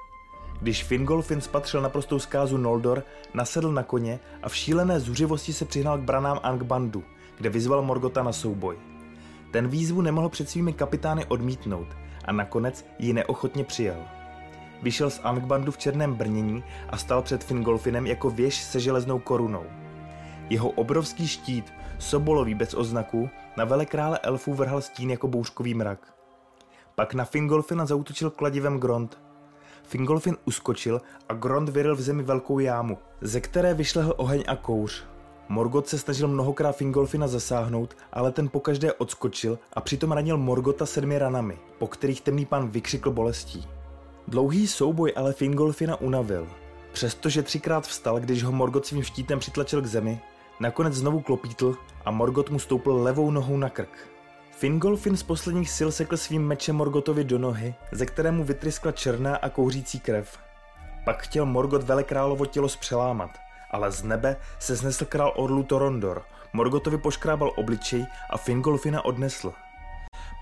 Když 0.61 0.85
Fingolfin 0.85 1.41
spatřil 1.41 1.81
naprostou 1.81 2.19
zkázu 2.19 2.57
Noldor, 2.57 3.03
nasedl 3.35 3.73
na 3.73 3.83
koně 3.83 4.21
a 4.43 4.49
v 4.49 4.57
šílené 4.57 5.01
zuřivosti 5.01 5.53
se 5.53 5.65
přihnal 5.65 5.99
k 5.99 6.01
branám 6.01 6.41
Angbandu, 6.43 7.05
kde 7.37 7.49
vyzval 7.49 7.83
Morgota 7.83 8.23
na 8.23 8.33
souboj. 8.33 8.77
Ten 9.51 9.69
výzvu 9.69 10.01
nemohl 10.01 10.29
před 10.29 10.51
svými 10.51 10.73
kapitány 10.73 11.25
odmítnout 11.27 11.89
a 12.25 12.33
nakonec 12.33 12.87
ji 12.99 13.13
neochotně 13.13 13.65
přijel. 13.65 14.05
Vyšel 14.83 15.11
z 15.11 15.21
Angbandu 15.25 15.73
v 15.73 15.79
černém 15.79 16.15
brnění 16.15 16.65
a 16.89 16.97
stal 16.97 17.23
před 17.23 17.45
Fingolfinem 17.45 18.07
jako 18.07 18.31
věž 18.31 18.63
se 18.63 18.81
železnou 18.81 19.19
korunou. 19.19 19.65
Jeho 20.51 20.71
obrovský 20.71 21.29
štít, 21.29 21.73
sobolový 22.05 22.55
bez 22.55 22.75
oznaku, 22.75 23.31
na 23.57 23.65
velekrále 23.65 24.19
elfů 24.19 24.55
vrhal 24.55 24.81
stín 24.81 25.11
jako 25.11 25.29
bouřkový 25.29 25.75
mrak. 25.75 26.15
Pak 26.95 27.15
na 27.15 27.25
Fingolfina 27.25 27.87
zautočil 27.87 28.31
kladivem 28.31 28.81
Grond. 28.81 29.19
Fingolfin 29.83 30.37
uskočil 30.45 31.01
a 31.29 31.35
Grond 31.35 31.69
vyril 31.69 31.97
v 31.97 32.01
zemi 32.01 32.23
velkou 32.23 32.59
jámu, 32.59 32.99
ze 33.21 33.41
které 33.41 33.75
vyšlehl 33.75 34.15
oheň 34.17 34.45
a 34.47 34.57
kouř. 34.57 35.05
Morgot 35.49 35.89
se 35.89 35.99
snažil 35.99 36.29
mnohokrát 36.29 36.77
Fingolfina 36.77 37.29
zasáhnout, 37.29 37.97
ale 38.13 38.33
ten 38.33 38.49
pokaždé 38.49 38.93
odskočil 38.93 39.59
a 39.73 39.81
přitom 39.81 40.13
ranil 40.13 40.39
Morgota 40.39 40.87
sedmi 40.87 41.19
ranami, 41.19 41.59
po 41.79 41.87
kterých 41.87 42.21
temný 42.21 42.47
pán 42.47 42.69
vykřikl 42.69 43.11
bolestí. 43.11 43.69
Dlouhý 44.29 44.67
souboj 44.67 45.13
ale 45.17 45.33
Fingolfina 45.33 46.01
unavil. 46.01 46.49
Přestože 46.93 47.43
třikrát 47.43 47.87
vstal, 47.87 48.21
když 48.21 48.43
ho 48.43 48.53
Morgot 48.53 48.87
svým 48.87 49.03
štítem 49.03 49.39
přitlačil 49.39 49.83
k 49.83 49.87
zemi, 49.87 50.21
nakonec 50.61 50.95
znovu 50.95 51.21
klopítl 51.21 51.77
a 52.05 52.11
Morgot 52.11 52.51
mu 52.51 52.59
stoupil 52.59 53.03
levou 53.03 53.31
nohou 53.31 53.57
na 53.57 53.69
krk. 53.69 54.09
Fingolfin 54.51 55.17
z 55.17 55.23
posledních 55.23 55.71
sil 55.77 55.91
sekl 55.93 56.17
svým 56.17 56.47
mečem 56.47 56.77
Morgotovi 56.77 57.25
do 57.25 57.39
nohy, 57.39 57.75
ze 57.93 58.07
kterému 58.07 58.45
vytryskla 58.45 58.93
černá 58.93 59.37
a 59.37 59.49
kouřící 59.49 60.01
krev. 60.01 60.39
Pak 61.05 61.23
chtěl 61.23 61.47
Morgot 61.47 61.83
velekrálovo 61.83 62.47
tělo 62.47 62.69
zpřelámat, 62.69 63.31
ale 63.71 63.93
z 63.93 64.03
nebe 64.03 64.37
se 64.59 64.77
znesl 64.77 65.05
král 65.05 65.33
orlu 65.37 65.63
Torondor, 65.63 66.23
Morgotovi 66.53 66.99
poškrábal 66.99 67.53
obličej 67.57 68.07
a 68.31 68.39
Fingolfina 68.39 69.05
odnesl. 69.05 69.53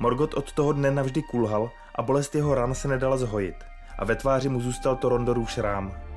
Morgot 0.01 0.35
od 0.35 0.53
toho 0.53 0.73
dne 0.73 0.91
navždy 0.91 1.23
kulhal 1.23 1.71
a 1.95 2.03
bolest 2.03 2.35
jeho 2.35 2.55
ran 2.55 2.75
se 2.75 2.89
nedala 2.89 3.17
zhojit 3.17 3.55
a 3.99 4.05
ve 4.05 4.17
tváři 4.17 4.49
mu 4.49 4.61
zůstal 4.61 4.97
Torondorův 4.97 5.51
šrám. 5.51 6.12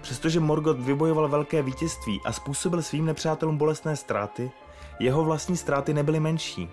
Přestože 0.00 0.40
Morgot 0.40 0.80
vybojoval 0.80 1.28
velké 1.28 1.62
vítězství 1.62 2.20
a 2.24 2.32
způsobil 2.32 2.82
svým 2.82 3.06
nepřátelům 3.06 3.56
bolestné 3.56 3.96
ztráty, 3.96 4.50
jeho 4.98 5.24
vlastní 5.24 5.56
ztráty 5.56 5.94
nebyly 5.94 6.20
menší. 6.20 6.70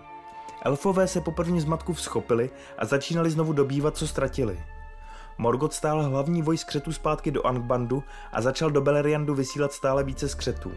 Elfové 0.62 1.08
se 1.08 1.22
po 1.22 1.32
první 1.32 1.62
zmatku 1.62 1.94
vzchopili 1.94 2.50
a 2.78 2.86
začínali 2.86 3.30
znovu 3.30 3.54
dobývat, 3.54 3.98
co 3.98 4.08
ztratili. 4.08 4.60
Morgot 5.38 5.74
stál 5.74 6.04
hlavní 6.04 6.42
voj 6.42 6.58
skřetů 6.58 6.94
zpátky 6.94 7.32
do 7.32 7.48
Angbandu 7.48 8.04
a 8.32 8.42
začal 8.42 8.72
do 8.72 8.82
Beleriandu 8.82 9.36
vysílat 9.36 9.74
stále 9.74 10.04
více 10.04 10.30
skřetů. 10.30 10.72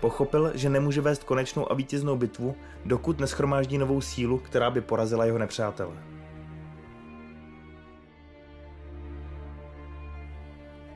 Pochopil, 0.00 0.50
že 0.54 0.70
nemůže 0.70 1.00
vést 1.00 1.24
konečnou 1.24 1.72
a 1.72 1.74
vítěznou 1.74 2.16
bitvu, 2.16 2.54
dokud 2.84 3.20
neschromáždí 3.20 3.78
novou 3.78 4.00
sílu, 4.00 4.38
která 4.38 4.70
by 4.70 4.80
porazila 4.80 5.24
jeho 5.24 5.38
nepřátele. 5.38 6.13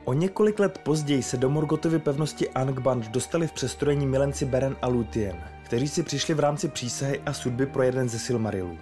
O 0.09 0.13
několik 0.13 0.59
let 0.59 0.77
později 0.77 1.23
se 1.23 1.37
do 1.37 1.49
Morgotovy 1.49 1.99
pevnosti 1.99 2.49
Angband 2.49 3.07
dostali 3.07 3.47
v 3.47 3.51
přestrojení 3.51 4.05
milenci 4.05 4.45
Beren 4.45 4.75
a 4.81 4.87
Lúthien, 4.87 5.43
kteří 5.63 5.87
si 5.87 6.03
přišli 6.03 6.33
v 6.33 6.39
rámci 6.39 6.67
přísahy 6.67 7.21
a 7.25 7.33
sudby 7.33 7.65
pro 7.65 7.83
jeden 7.83 8.09
ze 8.09 8.19
Silmarilů. 8.19 8.77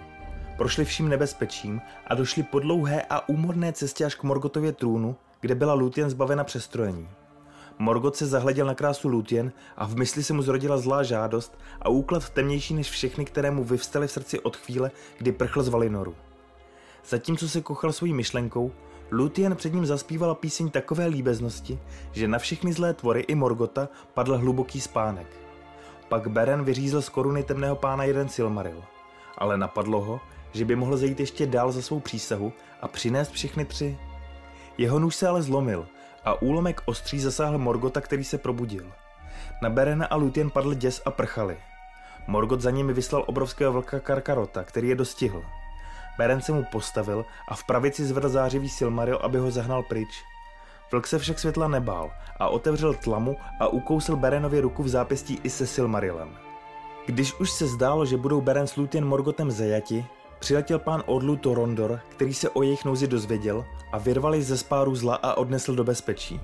Prošli 0.56 0.84
vším 0.84 1.08
nebezpečím 1.08 1.80
a 2.06 2.14
došli 2.14 2.42
po 2.42 2.58
dlouhé 2.58 3.02
a 3.10 3.28
úmorné 3.28 3.72
cestě 3.72 4.04
až 4.04 4.14
k 4.14 4.22
Morgotově 4.22 4.72
trůnu, 4.72 5.16
kde 5.40 5.54
byla 5.54 5.74
Lúthien 5.74 6.10
zbavena 6.10 6.44
přestrojení. 6.44 7.08
Morgot 7.78 8.16
se 8.16 8.26
zahleděl 8.26 8.66
na 8.66 8.74
krásu 8.74 9.08
Lúthien 9.08 9.52
a 9.76 9.86
v 9.86 9.96
mysli 9.96 10.22
se 10.22 10.32
mu 10.32 10.42
zrodila 10.42 10.78
zlá 10.78 11.02
žádost 11.02 11.58
a 11.82 11.88
úklad 11.88 12.30
temnější 12.30 12.74
než 12.74 12.90
všechny, 12.90 13.24
které 13.24 13.50
mu 13.50 13.64
vyvstaly 13.64 14.08
v 14.08 14.12
srdci 14.12 14.40
od 14.40 14.56
chvíle, 14.56 14.90
kdy 15.18 15.32
prchl 15.32 15.62
z 15.62 15.68
Valinoru. 15.68 16.14
Zatímco 17.08 17.48
se 17.48 17.60
kochal 17.60 17.92
svojí 17.92 18.12
myšlenkou, 18.12 18.72
Lúthien 19.10 19.56
před 19.56 19.74
ním 19.74 19.86
zaspívala 19.86 20.34
píseň 20.34 20.70
takové 20.70 21.06
líbeznosti, 21.06 21.78
že 22.12 22.28
na 22.28 22.38
všechny 22.38 22.72
zlé 22.72 22.94
tvory 22.94 23.20
i 23.20 23.34
Morgota 23.34 23.88
padl 24.14 24.38
hluboký 24.38 24.80
spánek. 24.80 25.26
Pak 26.08 26.28
Beren 26.28 26.64
vyřízl 26.64 27.02
z 27.02 27.08
koruny 27.08 27.42
temného 27.42 27.76
pána 27.76 28.04
jeden 28.04 28.28
Silmaril. 28.28 28.84
Ale 29.38 29.58
napadlo 29.58 30.00
ho, 30.00 30.20
že 30.52 30.64
by 30.64 30.76
mohl 30.76 30.96
zajít 30.96 31.20
ještě 31.20 31.46
dál 31.46 31.72
za 31.72 31.82
svou 31.82 32.00
přísahu 32.00 32.52
a 32.80 32.88
přinést 32.88 33.30
všechny 33.30 33.64
tři. 33.64 33.98
Jeho 34.78 34.98
nůž 34.98 35.14
se 35.14 35.28
ale 35.28 35.42
zlomil 35.42 35.86
a 36.24 36.42
úlomek 36.42 36.82
ostří 36.84 37.20
zasáhl 37.20 37.58
Morgota, 37.58 38.00
který 38.00 38.24
se 38.24 38.38
probudil. 38.38 38.92
Na 39.62 39.70
Berena 39.70 40.06
a 40.06 40.16
Lúthien 40.16 40.50
padl 40.50 40.74
děs 40.74 41.02
a 41.04 41.10
prchali. 41.10 41.56
Morgot 42.26 42.60
za 42.60 42.70
nimi 42.70 42.92
vyslal 42.92 43.24
obrovského 43.26 43.72
vlka 43.72 44.00
Karkarota, 44.00 44.64
který 44.64 44.88
je 44.88 44.94
dostihl– 44.94 45.42
Beren 46.18 46.40
se 46.40 46.52
mu 46.52 46.64
postavil 46.64 47.24
a 47.48 47.54
v 47.54 47.64
pravici 47.64 48.04
zvedl 48.04 48.28
zářivý 48.28 48.68
Silmaril, 48.68 49.16
aby 49.16 49.38
ho 49.38 49.50
zahnal 49.50 49.82
pryč. 49.82 50.24
Vlk 50.92 51.06
se 51.06 51.18
však 51.18 51.38
světla 51.38 51.68
nebál 51.68 52.10
a 52.38 52.48
otevřel 52.48 52.94
tlamu 52.94 53.36
a 53.60 53.68
ukousil 53.68 54.16
Berenovi 54.16 54.60
ruku 54.60 54.82
v 54.82 54.88
zápěstí 54.88 55.40
i 55.42 55.50
se 55.50 55.66
Silmarilem. 55.66 56.36
Když 57.06 57.34
už 57.40 57.50
se 57.50 57.66
zdálo, 57.66 58.06
že 58.06 58.16
budou 58.16 58.40
Beren 58.40 58.66
s 58.66 58.76
Lúthien 58.76 59.04
Morgotem 59.04 59.50
zajati, 59.50 60.06
přiletěl 60.38 60.78
pán 60.78 61.02
Odlu 61.06 61.36
Torondor, 61.36 62.00
který 62.08 62.34
se 62.34 62.50
o 62.50 62.62
jejich 62.62 62.84
nouzi 62.84 63.06
dozvěděl 63.06 63.64
a 63.92 63.98
vyrval 63.98 64.40
ze 64.40 64.58
spáru 64.58 64.94
zla 64.94 65.14
a 65.14 65.34
odnesl 65.34 65.74
do 65.74 65.84
bezpečí. 65.84 66.40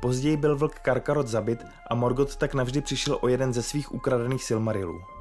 Později 0.00 0.36
byl 0.36 0.56
vlk 0.56 0.78
Karkarot 0.78 1.28
zabit 1.28 1.64
a 1.90 1.94
Morgot 1.94 2.36
tak 2.36 2.54
navždy 2.54 2.80
přišel 2.80 3.18
o 3.20 3.28
jeden 3.28 3.52
ze 3.52 3.62
svých 3.62 3.94
ukradených 3.94 4.44
Silmarilů. 4.44 5.15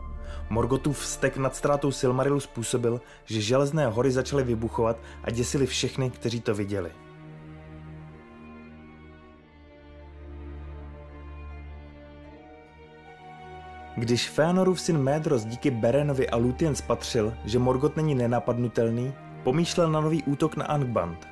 Morgotův 0.49 0.99
vztek 0.99 1.37
nad 1.37 1.55
ztrátou 1.55 1.91
Silmarilu 1.91 2.39
způsobil, 2.39 3.01
že 3.25 3.41
železné 3.41 3.87
hory 3.87 4.11
začaly 4.11 4.43
vybuchovat 4.43 4.97
a 5.23 5.31
děsili 5.31 5.65
všechny, 5.65 6.09
kteří 6.09 6.41
to 6.41 6.55
viděli. 6.55 6.91
Když 13.97 14.29
Feanorův 14.29 14.81
syn 14.81 14.97
Médros 14.97 15.45
díky 15.45 15.71
Berenovi 15.71 16.29
a 16.29 16.35
Lúthien 16.35 16.75
spatřil, 16.75 17.33
že 17.45 17.59
Morgot 17.59 17.95
není 17.97 18.15
nenapadnutelný, 18.15 19.13
pomýšlel 19.43 19.91
na 19.91 20.01
nový 20.01 20.23
útok 20.23 20.55
na 20.55 20.65
Angband. 20.65 21.27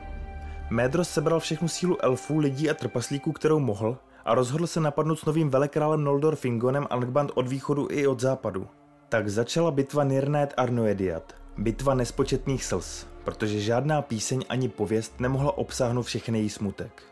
Médros 0.70 1.10
sebral 1.10 1.40
všechnu 1.40 1.68
sílu 1.68 2.06
elfů, 2.06 2.38
lidí 2.38 2.70
a 2.70 2.74
trpaslíků, 2.74 3.32
kterou 3.32 3.60
mohl, 3.60 3.98
a 4.26 4.36
rozhodl 4.36 4.68
se 4.68 4.80
napadnout 4.80 5.20
s 5.20 5.26
novým 5.26 5.50
velekrálem 5.50 6.04
Noldor 6.04 6.36
Fingonem 6.36 6.88
Angband 6.90 7.32
od 7.36 7.48
východu 7.48 7.88
i 7.92 8.08
od 8.08 8.20
západu. 8.20 8.68
Tak 9.14 9.30
začala 9.30 9.72
bitva 9.72 10.04
Nirnet 10.04 10.54
Arnoediat, 10.58 11.34
bitva 11.58 11.94
nespočetných 11.94 12.66
slz, 12.66 13.06
protože 13.24 13.62
žádná 13.62 14.02
píseň 14.02 14.46
ani 14.50 14.70
pověst 14.70 15.20
nemohla 15.20 15.58
obsáhnout 15.58 16.02
všechny 16.02 16.40
její 16.40 16.50
smutek. 16.50 17.04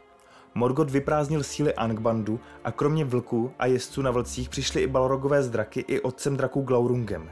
Morgot 0.56 0.90
vyprázdnil 0.90 1.44
síly 1.44 1.74
Angbandu 1.74 2.40
a 2.64 2.72
kromě 2.72 3.06
vlků 3.06 3.52
a 3.60 3.66
jezdců 3.66 4.02
na 4.02 4.12
vlcích 4.12 4.50
přišly 4.50 4.82
i 4.82 4.88
balrogové 4.88 5.44
zdraky 5.44 5.86
i 5.88 6.02
otcem 6.02 6.38
draků 6.38 6.62
Glaurungem. 6.62 7.30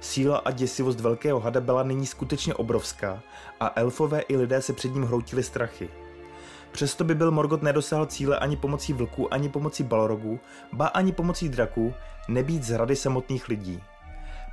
Síla 0.00 0.38
a 0.38 0.50
děsivost 0.50 1.00
velkého 1.00 1.40
hada 1.40 1.60
byla 1.60 1.82
nyní 1.82 2.06
skutečně 2.06 2.54
obrovská 2.54 3.22
a 3.60 3.72
elfové 3.76 4.20
i 4.20 4.36
lidé 4.36 4.62
se 4.62 4.72
před 4.72 4.94
ním 4.94 5.02
hroutili 5.02 5.42
strachy. 5.42 5.88
Přesto 6.72 7.04
by 7.04 7.14
byl 7.14 7.30
Morgot 7.30 7.62
nedosáhl 7.62 8.06
cíle 8.06 8.38
ani 8.38 8.56
pomocí 8.56 8.92
vlků, 8.92 9.34
ani 9.34 9.48
pomocí 9.48 9.82
balrogů, 9.82 10.40
ba 10.72 10.86
ani 10.86 11.12
pomocí 11.12 11.48
draků, 11.48 11.94
nebýt 12.28 12.62
z 12.62 12.70
hrady 12.70 12.96
samotných 12.96 13.48
lidí. 13.48 13.82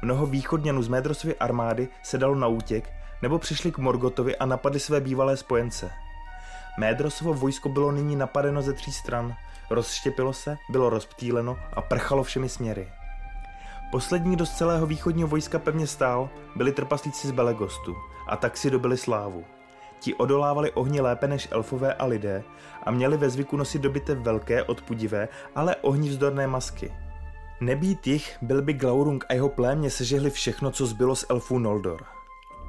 Mnoho 0.04 0.26
východňanů 0.26 0.84
z 0.84 0.88
Médrosovy 0.88 1.36
armády 1.36 1.88
se 2.02 2.18
dalo 2.18 2.36
na 2.36 2.48
útěk 2.48 2.94
nebo 3.22 3.40
přišli 3.40 3.72
k 3.72 3.78
Morgotovi 3.78 4.38
a 4.38 4.46
napadli 4.46 4.80
své 4.80 5.02
bývalé 5.02 5.38
spojence. 5.38 5.92
Médrosovo 6.80 7.34
vojsko 7.34 7.70
bylo 7.70 7.92
nyní 7.92 8.16
napadeno 8.16 8.62
ze 8.62 8.74
tří 8.74 8.92
stran, 8.92 9.36
rozštěpilo 9.70 10.34
se, 10.34 10.58
bylo 10.70 10.90
rozptýleno 10.90 11.58
a 11.74 11.82
prchalo 11.82 12.24
všemi 12.24 12.50
směry. 12.50 12.88
Poslední, 13.92 14.36
kdo 14.36 14.46
z 14.46 14.52
celého 14.52 14.86
východního 14.86 15.28
vojska 15.28 15.60
pevně 15.60 15.88
stál, 15.88 16.30
byli 16.56 16.72
trpaslíci 16.72 17.28
z 17.28 17.32
Belegostu 17.32 17.96
a 18.28 18.38
tak 18.38 18.58
si 18.58 18.70
dobili 18.70 18.98
slávu. 18.98 19.46
Ti 20.00 20.14
odolávali 20.14 20.72
ohni 20.72 21.02
lépe 21.02 21.28
než 21.28 21.48
elfové 21.52 21.94
a 21.94 22.06
lidé 22.06 22.44
a 22.84 22.92
měli 22.92 23.18
ve 23.18 23.30
zvyku 23.30 23.58
nosit 23.58 23.82
dobité 23.82 24.16
velké, 24.16 24.64
odpudivé, 24.64 25.28
ale 25.56 25.76
ohni 25.76 26.10
vzdorné 26.10 26.48
masky– 26.48 26.94
Nebýt 27.62 28.08
jich, 28.08 28.38
byl 28.42 28.62
by 28.62 28.74
Glaurung 28.74 29.26
a 29.30 29.34
jeho 29.34 29.50
plémě 29.50 29.90
sežehli 29.90 30.30
všechno, 30.30 30.72
co 30.72 30.86
zbylo 30.86 31.16
z 31.16 31.26
elfů 31.30 31.60
Noldor. 31.60 32.04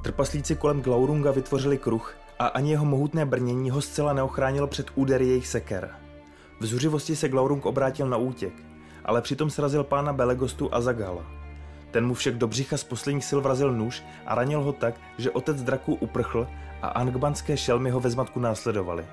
Trpaslíci 0.03 0.57
kolem 0.57 0.83
Glaurunga 0.83 1.31
vytvořili 1.31 1.79
kruh 1.79 2.17
a 2.39 2.47
ani 2.47 2.71
jeho 2.71 2.85
mohutné 2.85 3.27
brnění 3.27 3.71
ho 3.71 3.81
zcela 3.81 4.13
neochránilo 4.13 4.67
před 4.67 4.87
údery 4.95 5.27
jejich 5.27 5.47
seker. 5.47 5.91
V 6.61 6.67
zuřivosti 6.67 7.17
se 7.17 7.29
Glaurung 7.29 7.67
obrátil 7.67 8.09
na 8.09 8.17
útěk, 8.17 8.53
ale 9.05 9.23
přitom 9.23 9.51
srazil 9.51 9.85
pána 9.85 10.13
Belegostu 10.13 10.75
a 10.75 10.81
Zagala. 10.81 11.27
Ten 11.91 12.07
mu 12.07 12.15
však 12.15 12.39
do 12.39 12.49
břicha 12.49 12.77
z 12.77 12.85
posledních 12.85 13.25
sil 13.29 13.41
vrazil 13.41 13.73
nůž 13.73 14.03
a 14.27 14.35
ranil 14.35 14.63
ho 14.63 14.73
tak, 14.73 14.95
že 15.19 15.31
otec 15.31 15.63
draků 15.63 15.95
uprchl 15.95 16.49
a 16.83 16.89
angbanské 16.89 17.57
šelmy 17.57 17.91
ho 17.91 18.01
ve 18.01 18.11
zmatku 18.11 18.41
následovali. 18.41 19.05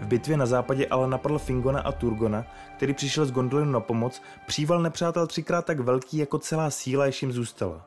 V 0.00 0.06
bitvě 0.06 0.36
na 0.36 0.46
západě 0.46 0.86
ale 0.86 1.08
napadl 1.08 1.38
Fingona 1.38 1.80
a 1.80 1.92
Turgona, 1.92 2.44
který 2.76 2.94
přišel 2.94 3.26
z 3.26 3.32
Gondolinu 3.32 3.72
na 3.72 3.80
pomoc, 3.80 4.22
příval 4.46 4.82
nepřátel 4.82 5.26
třikrát 5.26 5.64
tak 5.64 5.80
velký 5.80 6.16
jako 6.16 6.38
celá 6.38 6.70
síla, 6.70 7.06
jež 7.06 7.22
jim 7.22 7.32
zůstala. 7.32 7.86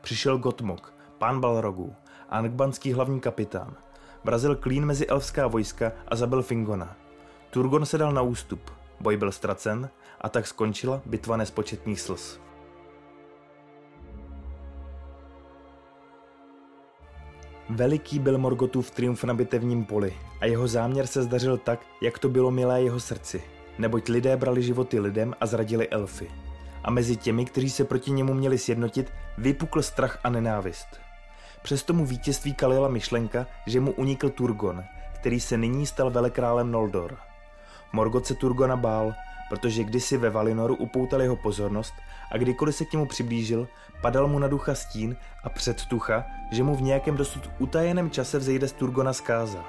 Přišel 0.00 0.38
Gotmok, 0.38 0.94
pán 1.18 1.40
Balrogů, 1.40 1.94
Angbanský 2.28 2.92
hlavní 2.92 3.20
kapitán. 3.20 3.74
Vrazil 4.24 4.56
klín 4.56 4.86
mezi 4.86 5.06
elfská 5.06 5.46
vojska 5.46 5.92
a 6.08 6.16
zabil 6.16 6.42
Fingona. 6.42 6.96
Turgon 7.50 7.86
se 7.86 7.98
dal 7.98 8.12
na 8.12 8.22
ústup, 8.22 8.70
boj 9.00 9.16
byl 9.16 9.32
ztracen 9.32 9.90
a 10.20 10.28
tak 10.28 10.46
skončila 10.46 11.02
bitva 11.06 11.36
nespočetných 11.36 12.00
slz. 12.00 12.38
Veliký 17.74 18.18
byl 18.18 18.38
Morgotův 18.38 18.90
triumf 18.90 19.24
na 19.24 19.34
bitevním 19.34 19.84
poli 19.84 20.16
a 20.40 20.46
jeho 20.46 20.68
záměr 20.68 21.06
se 21.06 21.22
zdařil 21.22 21.58
tak, 21.58 21.80
jak 22.02 22.18
to 22.18 22.28
bylo 22.28 22.50
milé 22.50 22.82
jeho 22.82 23.00
srdci. 23.00 23.42
neboť 23.78 24.08
lidé 24.08 24.36
brali 24.36 24.62
životy 24.62 25.00
lidem 25.00 25.34
a 25.40 25.46
zradili 25.46 25.88
elfy. 25.88 26.30
A 26.84 26.90
mezi 26.90 27.16
těmi, 27.16 27.44
kteří 27.44 27.70
se 27.70 27.84
proti 27.84 28.10
němu 28.10 28.34
měli 28.34 28.58
sjednotit, 28.58 29.12
vypukl 29.38 29.82
strach 29.82 30.18
a 30.24 30.30
nenávist. 30.30 30.86
Přesto 31.62 31.92
mu 31.92 32.06
vítězství 32.06 32.54
kalila 32.54 32.88
myšlenka, 32.88 33.46
že 33.66 33.80
mu 33.80 33.92
unikl 33.92 34.30
Turgon, 34.30 34.84
který 35.14 35.40
se 35.40 35.56
nyní 35.56 35.86
stal 35.86 36.10
velekrálem 36.10 36.72
Noldor. 36.72 37.16
Morgoth 37.92 38.26
se 38.26 38.34
Turgona 38.34 38.76
bál, 38.76 39.14
protože 39.48 39.84
kdysi 39.84 40.16
ve 40.16 40.30
Valinoru 40.30 40.74
upoutal 40.74 41.22
jeho 41.22 41.36
pozornost 41.36 41.94
a 42.30 42.38
kdykoliv 42.38 42.74
se 42.74 42.84
k 42.84 42.92
němu 42.92 43.06
přiblížil, 43.06 43.68
padal 44.02 44.28
mu 44.28 44.38
na 44.38 44.48
ducha 44.48 44.74
stín 44.74 45.16
a 45.44 45.48
předtucha, 45.48 46.24
že 46.50 46.62
mu 46.62 46.76
v 46.76 46.82
nějakém 46.82 47.16
dosud 47.16 47.50
utajeném 47.58 48.10
čase 48.10 48.38
vzejde 48.38 48.68
z 48.68 48.72
Turgona 48.72 49.12
zkáza. 49.12 49.64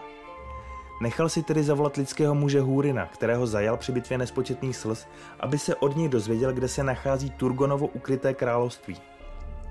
Nechal 1.01 1.29
si 1.29 1.43
tedy 1.43 1.63
zavolat 1.63 1.97
lidského 1.97 2.35
muže 2.35 2.61
Húrina, 2.61 3.05
kterého 3.05 3.47
zajal 3.47 3.77
při 3.77 3.91
bitvě 3.91 4.17
nespočetných 4.17 4.75
slz, 4.75 5.07
aby 5.39 5.57
se 5.57 5.75
od 5.75 5.95
něj 5.95 6.09
dozvěděl, 6.09 6.53
kde 6.53 6.67
se 6.67 6.83
nachází 6.83 7.29
Turgonovo 7.29 7.87
ukryté 7.87 8.33
království. 8.33 8.97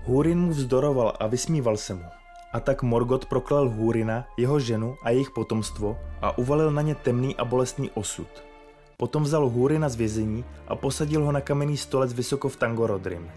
Húrin 0.05 0.41
mu 0.41 0.51
vzdoroval 0.51 1.13
a 1.21 1.27
vysmíval 1.27 1.77
se 1.77 1.95
mu. 1.95 2.05
A 2.53 2.61
tak 2.61 2.83
Morgot 2.83 3.27
proklal 3.27 3.69
Húrina, 3.69 4.25
jeho 4.37 4.61
ženu 4.61 4.97
a 5.03 5.11
jejich 5.11 5.31
potomstvo 5.31 5.99
a 6.23 6.39
uvalil 6.39 6.71
na 6.71 6.83
ně 6.83 6.95
temný 6.95 7.37
a 7.37 7.45
bolestný 7.45 7.91
osud. 7.91 8.54
Potom 8.97 9.23
vzal 9.23 9.49
Húrina 9.49 9.89
z 9.89 9.97
vězení 9.97 10.45
a 10.69 10.77
posadil 10.77 11.25
ho 11.25 11.33
na 11.33 11.41
kamenný 11.41 11.77
stolec 11.77 12.13
vysoko 12.13 12.49
v 12.49 12.57
Tangorodrim. 12.57 13.31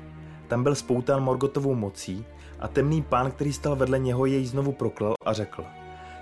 Tam 0.47 0.63
byl 0.63 0.75
spoután 0.75 1.23
Morgotovou 1.23 1.75
mocí 1.75 2.25
a 2.59 2.67
temný 2.67 3.01
pán, 3.01 3.31
který 3.31 3.53
stal 3.53 3.75
vedle 3.75 3.99
něho, 3.99 4.25
jej 4.25 4.45
znovu 4.45 4.71
proklal 4.71 5.13
a 5.25 5.33
řekl 5.33 5.65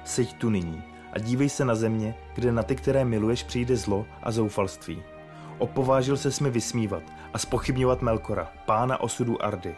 Seď 0.06 0.34
tu 0.34 0.50
nyní 0.50 0.84
a 1.14 1.20
dívej 1.20 1.50
se 1.50 1.66
na 1.66 1.76
země, 1.76 2.16
kde 2.36 2.52
na 2.52 2.64
ty, 2.64 2.76
které 2.76 3.06
miluješ, 3.06 3.44
přijde 3.44 3.76
zlo 3.76 4.06
a 4.24 4.32
zoufalství. 4.32 5.04
Opovážil 5.58 6.18
se 6.18 6.44
mi 6.44 6.50
vysmívat 6.50 7.04
a 7.34 7.38
spochybňovat 7.38 8.02
Melkora, 8.02 8.52
pána 8.66 9.02
osudu 9.02 9.46
Ardy. 9.46 9.76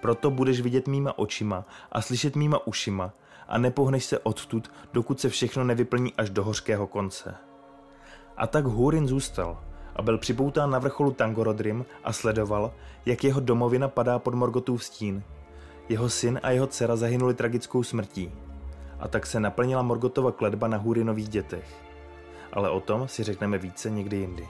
Proto 0.00 0.30
budeš 0.30 0.60
vidět 0.60 0.88
mýma 0.88 1.18
očima 1.18 1.64
a 1.92 2.02
slyšet 2.02 2.36
mýma 2.36 2.66
ušima 2.66 3.12
a 3.48 3.58
nepohneš 3.58 4.04
se 4.04 4.18
odtud, 4.18 4.70
dokud 4.92 5.20
se 5.20 5.28
všechno 5.28 5.64
nevyplní 5.64 6.14
až 6.14 6.30
do 6.30 6.44
hořkého 6.44 6.86
konce. 6.86 7.34
A 8.42 8.46
tak 8.46 8.64
Húrin 8.64 9.08
zůstal 9.08 9.58
a 9.96 10.02
byl 10.02 10.18
připoután 10.18 10.70
na 10.70 10.78
vrcholu 10.78 11.12
Tangorodrim 11.12 11.84
a 12.04 12.12
sledoval, 12.12 12.72
jak 13.06 13.24
jeho 13.24 13.40
domovina 13.40 13.88
padá 13.88 14.18
pod 14.18 14.34
Morgotův 14.34 14.84
stín. 14.84 15.22
Jeho 15.88 16.10
syn 16.10 16.40
a 16.42 16.50
jeho 16.50 16.66
dcera 16.66 16.96
zahynuli 16.96 17.34
tragickou 17.34 17.82
smrtí. 17.82 18.32
A 19.00 19.08
tak 19.08 19.26
se 19.26 19.40
naplnila 19.40 19.82
Morgotova 19.82 20.32
kledba 20.32 20.68
na 20.68 20.76
Húrinových 20.76 21.28
dětech. 21.28 21.82
Ale 22.52 22.70
o 22.70 22.80
tom 22.80 23.08
si 23.08 23.22
řekneme 23.22 23.58
více 23.58 23.90
někdy 23.90 24.16
jindy. 24.16 24.48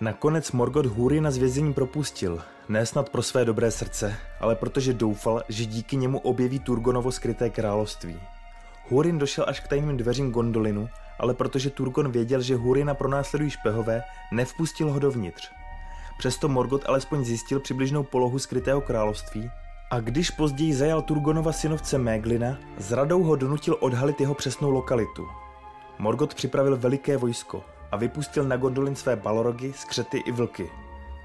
Nakonec 0.00 0.52
Morgoth 0.52 0.86
Húrina 0.86 1.30
z 1.30 1.36
vězení 1.36 1.74
propustil, 1.74 2.42
ne 2.68 2.86
snad 2.86 3.10
pro 3.10 3.22
své 3.22 3.44
dobré 3.44 3.70
srdce, 3.70 4.16
ale 4.40 4.56
protože 4.56 4.92
doufal, 4.92 5.42
že 5.48 5.66
díky 5.66 5.96
němu 5.96 6.18
objeví 6.18 6.58
Turgonovo 6.58 7.12
skryté 7.12 7.50
království. 7.50 8.20
Húrin 8.88 9.18
došel 9.18 9.44
až 9.48 9.60
k 9.60 9.68
tajným 9.68 9.96
dveřím 9.96 10.30
Gondolinu, 10.30 10.88
ale 11.18 11.34
protože 11.34 11.70
Turgon 11.70 12.12
věděl, 12.12 12.42
že 12.42 12.56
Húrina 12.56 12.94
pronásledují 12.94 13.50
špehové, 13.50 14.02
nevpustil 14.32 14.90
ho 14.90 14.98
dovnitř. 14.98 15.50
Přesto 16.18 16.48
Morgoth 16.48 16.88
alespoň 16.88 17.24
zjistil 17.24 17.60
přibližnou 17.60 18.02
polohu 18.02 18.38
skrytého 18.38 18.80
království 18.80 19.50
a 19.90 20.00
když 20.00 20.30
později 20.30 20.74
zajal 20.74 21.02
Turgonova 21.02 21.52
synovce 21.52 21.98
Méglina, 21.98 22.58
s 22.78 22.92
radou 22.92 23.22
ho 23.22 23.36
donutil 23.36 23.76
odhalit 23.80 24.20
jeho 24.20 24.34
přesnou 24.34 24.70
lokalitu. 24.70 25.26
Morgoth 25.98 26.34
připravil 26.34 26.76
veliké 26.76 27.16
vojsko 27.16 27.64
a 27.92 27.96
vypustil 27.96 28.44
na 28.44 28.56
Gondolin 28.56 28.96
své 28.96 29.16
balorogy, 29.16 29.72
skřety 29.72 30.18
i 30.18 30.32
vlky. 30.32 30.70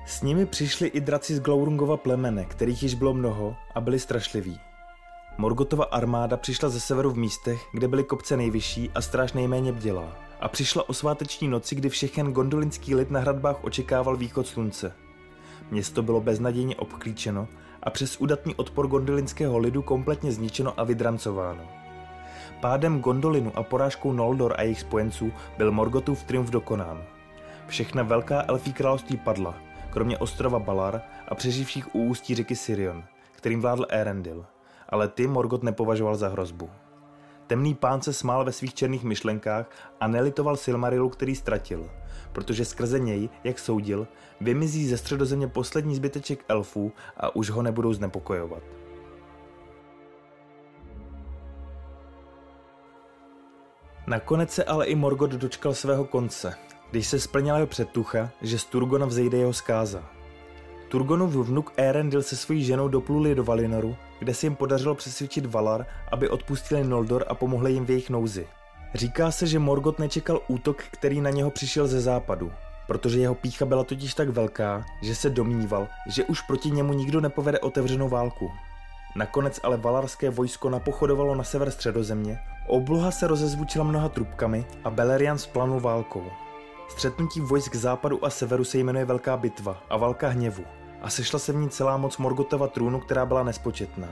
S 0.06 0.22
nimi 0.22 0.46
přišli 0.46 0.88
i 0.88 1.02
draci 1.02 1.36
z 1.36 1.40
Glaurungova 1.40 1.98
plemene, 1.98 2.46
kterých 2.46 2.84
již 2.84 2.94
bylo 2.94 3.14
mnoho 3.14 3.56
a 3.76 3.82
byli 3.82 4.00
strašliví. 4.00 4.60
Morgotova 5.38 5.86
armáda 5.86 6.38
přišla 6.38 6.70
ze 6.70 6.80
severu 6.80 7.12
v 7.12 7.18
místech, 7.18 7.68
kde 7.72 7.88
byly 7.88 8.04
kopce 8.04 8.38
nejvyšší 8.38 8.92
a 8.96 9.02
stráž 9.02 9.34
nejméně 9.34 9.72
bdělá. 9.72 10.18
A 10.40 10.48
přišla 10.48 10.90
o 10.90 10.94
sváteční 10.94 11.48
noci, 11.48 11.76
kdy 11.76 11.90
všechen 11.90 12.34
gondolinský 12.34 12.96
lid 12.96 13.12
na 13.12 13.20
hradbách 13.20 13.64
očekával 13.64 14.18
východ 14.18 14.48
slunce. 14.48 14.94
Město 15.72 16.04
bylo 16.04 16.22
beznadějně 16.22 16.76
obklíčeno 16.76 17.48
a 17.84 17.90
přes 17.90 18.22
udatný 18.22 18.56
odpor 18.56 18.88
gondolinského 18.88 19.58
lidu 19.58 19.82
kompletně 19.82 20.32
zničeno 20.32 20.80
a 20.80 20.84
vydrancováno. 20.84 21.64
Pádem 22.62 23.00
Gondolinu 23.00 23.52
a 23.56 23.64
porážkou 23.64 24.14
Noldor 24.14 24.54
a 24.58 24.62
jejich 24.62 24.80
spojenců 24.80 25.32
byl 25.58 25.72
Morgotův 25.72 26.24
triumf 26.24 26.50
dokonán. 26.50 27.04
Všechna 27.68 28.04
velká 28.04 28.44
elfí 28.48 28.74
království 28.74 29.18
padla, 29.18 29.56
kromě 29.90 30.18
ostrova 30.18 30.60
Balar 30.60 31.02
a 31.28 31.36
přeživších 31.36 31.96
u 31.96 32.04
ústí 32.04 32.36
řeky 32.36 32.56
Sirion, 32.56 33.04
kterým 33.32 33.62
vládl 33.62 33.86
Erendil– 33.90 34.46
ale 34.92 35.08
ty 35.08 35.28
Morgot 35.28 35.64
nepovažoval 35.64 36.16
za 36.16 36.28
hrozbu. 36.28 36.70
Temný 37.48 37.74
pán 37.74 38.02
se 38.02 38.14
smál 38.14 38.46
ve 38.46 38.52
svých 38.52 38.74
černých 38.74 39.04
myšlenkách 39.04 39.70
a 40.00 40.08
nelitoval 40.08 40.56
Silmarilu, 40.56 41.10
který 41.10 41.36
ztratil, 41.36 41.90
protože 42.34 42.66
skrze 42.66 43.00
něj, 43.00 43.30
jak 43.44 43.60
soudil, 43.60 44.08
vymizí 44.42 44.88
ze 44.88 44.98
středozemě 44.98 45.48
poslední 45.48 45.96
zbyteček 45.96 46.46
elfů 46.48 46.92
a 47.18 47.36
už 47.36 47.50
ho 47.50 47.62
nebudou 47.62 47.94
znepokojovat. 47.94 48.64
Nakonec 54.08 54.52
se 54.52 54.64
ale 54.64 54.86
i 54.86 54.96
Morgot 54.96 55.32
dočkal 55.32 55.74
svého 55.74 56.06
konce, 56.06 56.56
když 56.92 57.08
se 57.08 57.20
splnila 57.20 57.58
jeho 57.58 57.68
předtucha, 57.68 58.30
že 58.42 58.60
z 58.60 58.66
Turgona 58.66 59.06
vzejde 59.06 59.38
jeho 59.38 59.54
zkáza. 59.54 60.04
Turgonův 60.90 61.36
vnuk 61.36 61.74
Erendil 61.78 62.22
se 62.22 62.36
svojí 62.36 62.64
ženou 62.64 62.88
dopluli 62.88 63.36
do 63.36 63.44
Valinoru, 63.44 63.96
kde 64.22 64.34
se 64.34 64.46
jim 64.46 64.56
podařilo 64.56 64.96
přesvědčit 64.96 65.46
Valar, 65.46 65.86
aby 66.12 66.30
odpustili 66.30 66.84
Noldor 66.84 67.26
a 67.28 67.36
pomohli 67.36 67.72
jim 67.72 67.86
v 67.86 67.90
jejich 67.90 68.10
nouzi. 68.10 68.48
Říká 68.94 69.32
se, 69.32 69.48
že 69.48 69.60
Morgoth 69.60 70.00
nečekal 70.00 70.42
útok, 70.48 70.84
který 70.92 71.22
na 71.22 71.30
něho 71.30 71.52
přišel 71.52 71.88
ze 71.88 72.02
západu, 72.02 72.52
protože 72.88 73.20
jeho 73.20 73.36
pícha 73.36 73.66
byla 73.66 73.84
totiž 73.84 74.14
tak 74.14 74.30
velká, 74.30 74.86
že 75.02 75.16
se 75.16 75.30
domníval, 75.30 75.88
že 76.08 76.24
už 76.24 76.42
proti 76.42 76.72
němu 76.72 76.94
nikdo 76.94 77.22
nepovede 77.22 77.60
otevřenou 77.60 78.10
válku. 78.10 78.52
Nakonec 79.16 79.60
ale 79.64 79.78
valarské 79.78 80.30
vojsko 80.30 80.70
napochodovalo 80.70 81.36
na 81.36 81.44
sever 81.44 81.72
středozemě, 81.72 82.40
obloha 82.68 83.12
se 83.12 83.28
rozezvučila 83.28 83.86
mnoha 83.86 84.10
trubkami 84.10 84.66
a 84.84 84.90
Beleriand 84.90 85.42
splanul 85.42 85.80
válkou. 85.80 86.24
Střetnutí 86.88 87.40
vojsk 87.40 87.76
západu 87.76 88.26
a 88.26 88.30
severu 88.30 88.64
se 88.64 88.78
jmenuje 88.78 89.06
Velká 89.06 89.38
bitva 89.38 89.84
a 89.90 89.98
Válka 89.98 90.28
hněvu 90.28 90.64
a 91.02 91.10
sešla 91.10 91.40
se 91.40 91.54
v 91.54 91.56
ní 91.56 91.70
celá 91.70 91.98
moc 91.98 92.18
Morgotova 92.18 92.68
trůnu, 92.68 93.00
která 93.00 93.26
byla 93.26 93.44
nespočetná. 93.44 94.08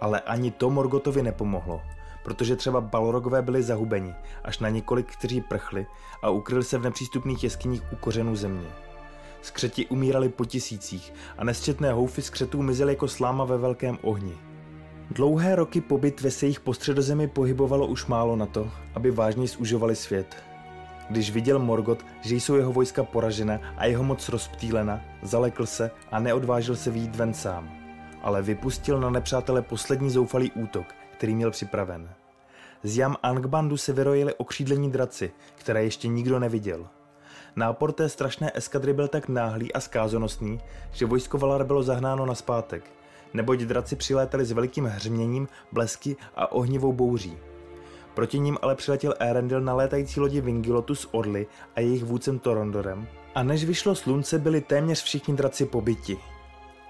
Ale 0.00 0.20
ani 0.20 0.50
to 0.50 0.70
Morgotovi 0.70 1.22
nepomohlo, 1.22 1.80
protože 2.24 2.56
třeba 2.56 2.80
Balrogové 2.80 3.42
byli 3.42 3.62
zahubeni, 3.62 4.14
až 4.44 4.58
na 4.58 4.68
několik, 4.68 5.12
kteří 5.12 5.40
prchli 5.40 5.86
a 6.22 6.30
ukryli 6.30 6.64
se 6.64 6.78
v 6.78 6.82
nepřístupných 6.82 7.44
jeskyních 7.44 7.92
u 7.92 7.96
kořenů 7.96 8.36
země. 8.36 8.68
Skřeti 9.42 9.86
umírali 9.86 10.28
po 10.28 10.44
tisících 10.44 11.12
a 11.38 11.44
nesčetné 11.44 11.92
houfy 11.92 12.22
skřetů 12.22 12.62
mizely 12.62 12.92
jako 12.92 13.08
sláma 13.08 13.44
ve 13.44 13.58
velkém 13.58 13.98
ohni. 14.02 14.34
Dlouhé 15.10 15.56
roky 15.56 15.80
po 15.80 15.98
bitvě 15.98 16.30
se 16.30 16.46
jich 16.46 16.60
po 16.60 16.74
středozemi 16.74 17.28
pohybovalo 17.28 17.86
už 17.86 18.06
málo 18.06 18.36
na 18.36 18.46
to, 18.46 18.70
aby 18.94 19.10
vážně 19.10 19.46
zužovali 19.46 19.96
svět, 19.96 20.36
když 21.10 21.30
viděl 21.30 21.58
Morgot, 21.58 22.06
že 22.20 22.36
jsou 22.36 22.56
jeho 22.56 22.72
vojska 22.72 23.04
poražena 23.04 23.60
a 23.76 23.84
jeho 23.84 24.04
moc 24.04 24.28
rozptýlena, 24.28 25.00
zalekl 25.22 25.66
se 25.66 25.90
a 26.10 26.20
neodvážil 26.20 26.76
se 26.76 26.90
výjít 26.90 27.16
ven 27.16 27.34
sám. 27.34 27.70
Ale 28.22 28.42
vypustil 28.42 29.00
na 29.00 29.10
nepřátele 29.10 29.62
poslední 29.62 30.10
zoufalý 30.10 30.52
útok, 30.52 30.86
který 31.16 31.34
měl 31.34 31.50
připraven. 31.50 32.10
Z 32.82 32.96
jam 32.96 33.16
Angbandu 33.22 33.76
se 33.76 33.92
vyrojili 33.92 34.34
okřídlení 34.34 34.90
draci, 34.90 35.30
které 35.54 35.84
ještě 35.84 36.08
nikdo 36.08 36.38
neviděl. 36.38 36.86
Nápor 37.56 37.92
té 37.92 38.08
strašné 38.08 38.52
eskadry 38.54 38.92
byl 38.92 39.08
tak 39.08 39.28
náhlý 39.28 39.72
a 39.72 39.80
skázonostný, 39.80 40.60
že 40.92 41.06
vojsko 41.06 41.38
Valar 41.38 41.64
bylo 41.64 41.82
zahnáno 41.82 42.26
na 42.26 42.34
zpátek, 42.34 42.90
neboť 43.34 43.60
draci 43.60 43.96
přilétali 43.96 44.44
s 44.44 44.52
velikým 44.52 44.84
hřměním, 44.84 45.48
blesky 45.72 46.16
a 46.36 46.52
ohnivou 46.52 46.92
bouří. 46.92 47.38
Proti 48.14 48.38
ním 48.38 48.58
ale 48.62 48.74
přiletěl 48.74 49.14
Erendil 49.18 49.60
na 49.60 49.74
létající 49.74 50.20
lodi 50.20 50.40
Vingilotu 50.40 50.94
s 50.94 51.14
Orly 51.14 51.46
a 51.76 51.80
jejich 51.80 52.04
vůdcem 52.04 52.38
Torondorem 52.38 53.08
a 53.34 53.42
než 53.42 53.64
vyšlo 53.64 53.94
slunce, 53.94 54.38
byli 54.38 54.60
téměř 54.60 55.02
všichni 55.02 55.34
draci 55.34 55.66
pobyti. 55.66 56.18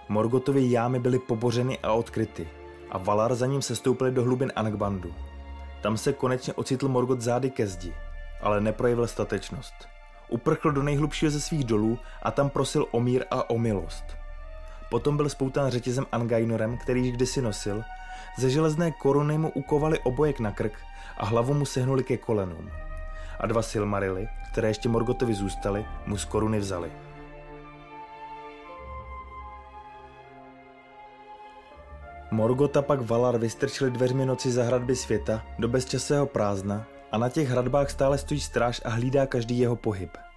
Morgotovy 0.09 0.71
jámy 0.71 1.01
byly 1.01 1.19
pobořeny 1.19 1.79
a 1.79 1.93
odkryty 1.93 2.49
a 2.91 2.99
Valar 2.99 3.35
za 3.35 3.47
ním 3.47 3.63
sestoupili 3.63 4.11
do 4.11 4.23
hlubin 4.23 4.53
Angbandu. 4.57 5.15
Tam 5.83 5.97
se 5.97 6.13
konečně 6.13 6.53
ocitl 6.53 6.89
Morgot 6.89 7.21
zády 7.21 7.51
ke 7.51 7.67
zdi, 7.67 7.95
ale 8.41 8.61
neprojevil 8.61 9.07
statečnost. 9.07 9.75
Uprchl 10.29 10.73
do 10.73 10.83
nejhlubšího 10.83 11.31
ze 11.31 11.41
svých 11.41 11.65
dolů 11.65 11.99
a 12.23 12.31
tam 12.31 12.51
prosil 12.51 12.87
o 12.91 13.01
mír 13.01 13.25
a 13.31 13.51
o 13.51 13.59
milost. 13.59 14.05
Potom 14.91 15.17
byl 15.17 15.29
spoután 15.29 15.71
řetězem 15.71 16.07
Angainorem, 16.13 16.79
který 16.79 17.05
již 17.05 17.13
kdysi 17.13 17.43
nosil, 17.43 17.85
Ze 18.39 18.51
železné 18.51 18.91
koruny 18.91 19.39
mu 19.39 19.51
ukovali 19.51 19.99
obojek 19.99 20.41
na 20.41 20.51
krk 20.51 20.73
a 21.17 21.27
hlavu 21.27 21.55
mu 21.55 21.65
sehnuli 21.65 22.05
ke 22.05 22.17
kolenům. 22.17 22.71
A 23.41 23.47
dva 23.47 23.63
Silmarily, 23.63 24.29
které 24.53 24.69
ještě 24.69 24.89
Morgotovi 24.89 25.35
zůstaly, 25.35 25.87
mu 26.07 26.17
z 26.17 26.25
koruny 26.25 26.59
vzali. 26.59 26.93
Morgota 32.31 32.83
pak 32.83 33.01
Valar 33.01 33.39
vystrčili 33.39 33.91
dveřmi 33.91 34.27
noci 34.27 34.51
za 34.51 34.65
hradby 34.65 34.97
světa 34.97 35.43
do 35.59 35.69
bezčasého 35.69 36.27
prázdna 36.27 36.87
a 37.13 37.19
na 37.19 37.29
těch 37.29 37.49
hradbách 37.49 37.91
stále 37.91 38.19
stojí 38.19 38.41
stráž 38.41 38.81
a 38.85 38.91
hlídá 38.91 39.27
každý 39.27 39.59
jeho 39.59 39.77
pohyb. 39.77 40.28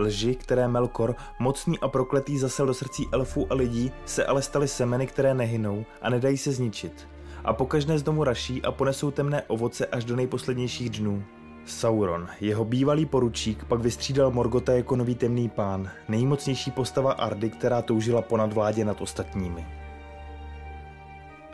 Lži, 0.00 0.34
které 0.34 0.68
Melkor, 0.68 1.16
mocný 1.38 1.78
a 1.78 1.88
prokletý, 1.88 2.38
zasel 2.38 2.66
do 2.66 2.74
srdcí 2.74 3.08
elfů 3.12 3.46
a 3.50 3.54
lidí, 3.54 3.92
se 4.04 4.24
ale 4.24 4.42
staly 4.42 4.68
semeny, 4.68 5.06
které 5.06 5.34
nehynou 5.34 5.84
a 6.02 6.10
nedají 6.10 6.36
se 6.38 6.52
zničit. 6.52 7.08
A 7.44 7.52
pokažné 7.52 7.98
z 7.98 8.02
domu 8.02 8.24
raší 8.24 8.62
a 8.62 8.72
ponesou 8.72 9.10
temné 9.10 9.42
ovoce 9.42 9.86
až 9.86 10.04
do 10.04 10.16
nejposlednějších 10.16 10.90
dnů. 10.90 11.24
Sauron, 11.64 12.28
jeho 12.40 12.64
bývalý 12.64 13.06
poručík, 13.06 13.64
pak 13.64 13.80
vystřídal 13.80 14.30
Morgota 14.30 14.72
jako 14.72 14.96
nový 14.96 15.14
temný 15.14 15.48
pán, 15.48 15.90
nejmocnější 16.08 16.70
postava 16.70 17.12
Ardy, 17.12 17.50
která 17.50 17.82
toužila 17.82 18.22
po 18.22 18.36
nadvládě 18.36 18.84
nad 18.84 19.00
ostatními. 19.00 19.66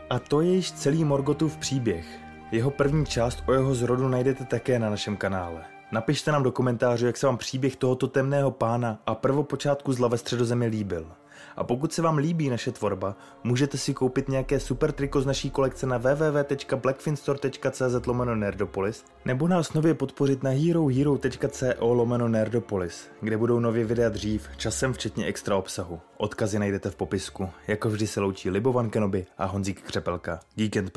A 0.09 0.19
to 0.19 0.41
je 0.41 0.53
již 0.53 0.71
celý 0.71 1.03
Morgotův 1.03 1.57
příběh. 1.57 2.19
Jeho 2.51 2.71
první 2.71 3.05
část 3.05 3.43
o 3.47 3.53
jeho 3.53 3.75
zrodu 3.75 4.07
najdete 4.07 4.45
také 4.45 4.79
na 4.79 4.89
našem 4.89 5.17
kanále. 5.17 5.76
Napište 5.91 6.31
nám 6.31 6.43
do 6.43 6.51
komentářů, 6.51 7.05
jak 7.05 7.17
se 7.17 7.25
vám 7.25 7.37
příběh 7.37 7.75
tohoto 7.75 8.07
temného 8.07 8.51
pána 8.51 8.99
a 9.05 9.15
prvopočátku 9.15 9.93
zla 9.93 10.07
ve 10.07 10.17
středozemi 10.17 10.67
líbil. 10.67 11.07
A 11.55 11.63
pokud 11.63 11.93
se 11.93 12.01
vám 12.01 12.17
líbí 12.17 12.49
naše 12.49 12.71
tvorba, 12.71 13.15
můžete 13.43 13.77
si 13.77 13.93
koupit 13.93 14.29
nějaké 14.29 14.59
super 14.59 14.91
triko 14.91 15.21
z 15.21 15.25
naší 15.25 15.49
kolekce 15.49 15.87
na 15.87 15.97
www.blackfinstore.cz 15.97 18.05
lomeno 18.05 18.35
nerdopolis 18.35 19.05
nebo 19.25 19.47
nás 19.47 19.73
nově 19.73 19.93
podpořit 19.93 20.43
na 20.43 20.49
herohero.co 20.49 21.93
lomeno 21.93 22.27
nerdopolis, 22.27 23.07
kde 23.21 23.37
budou 23.37 23.59
nově 23.59 23.85
videa 23.85 24.09
dřív, 24.09 24.49
časem 24.57 24.93
včetně 24.93 25.25
extra 25.25 25.57
obsahu. 25.57 25.99
Odkazy 26.17 26.59
najdete 26.59 26.89
v 26.89 26.95
popisku. 26.95 27.49
Jako 27.67 27.89
vždy 27.89 28.07
se 28.07 28.19
loučí 28.19 28.49
Libovan 28.49 28.89
Kenobi 28.89 29.25
a 29.37 29.45
Honzík 29.45 29.81
Křepelka. 29.81 30.39
Geek 30.55 30.91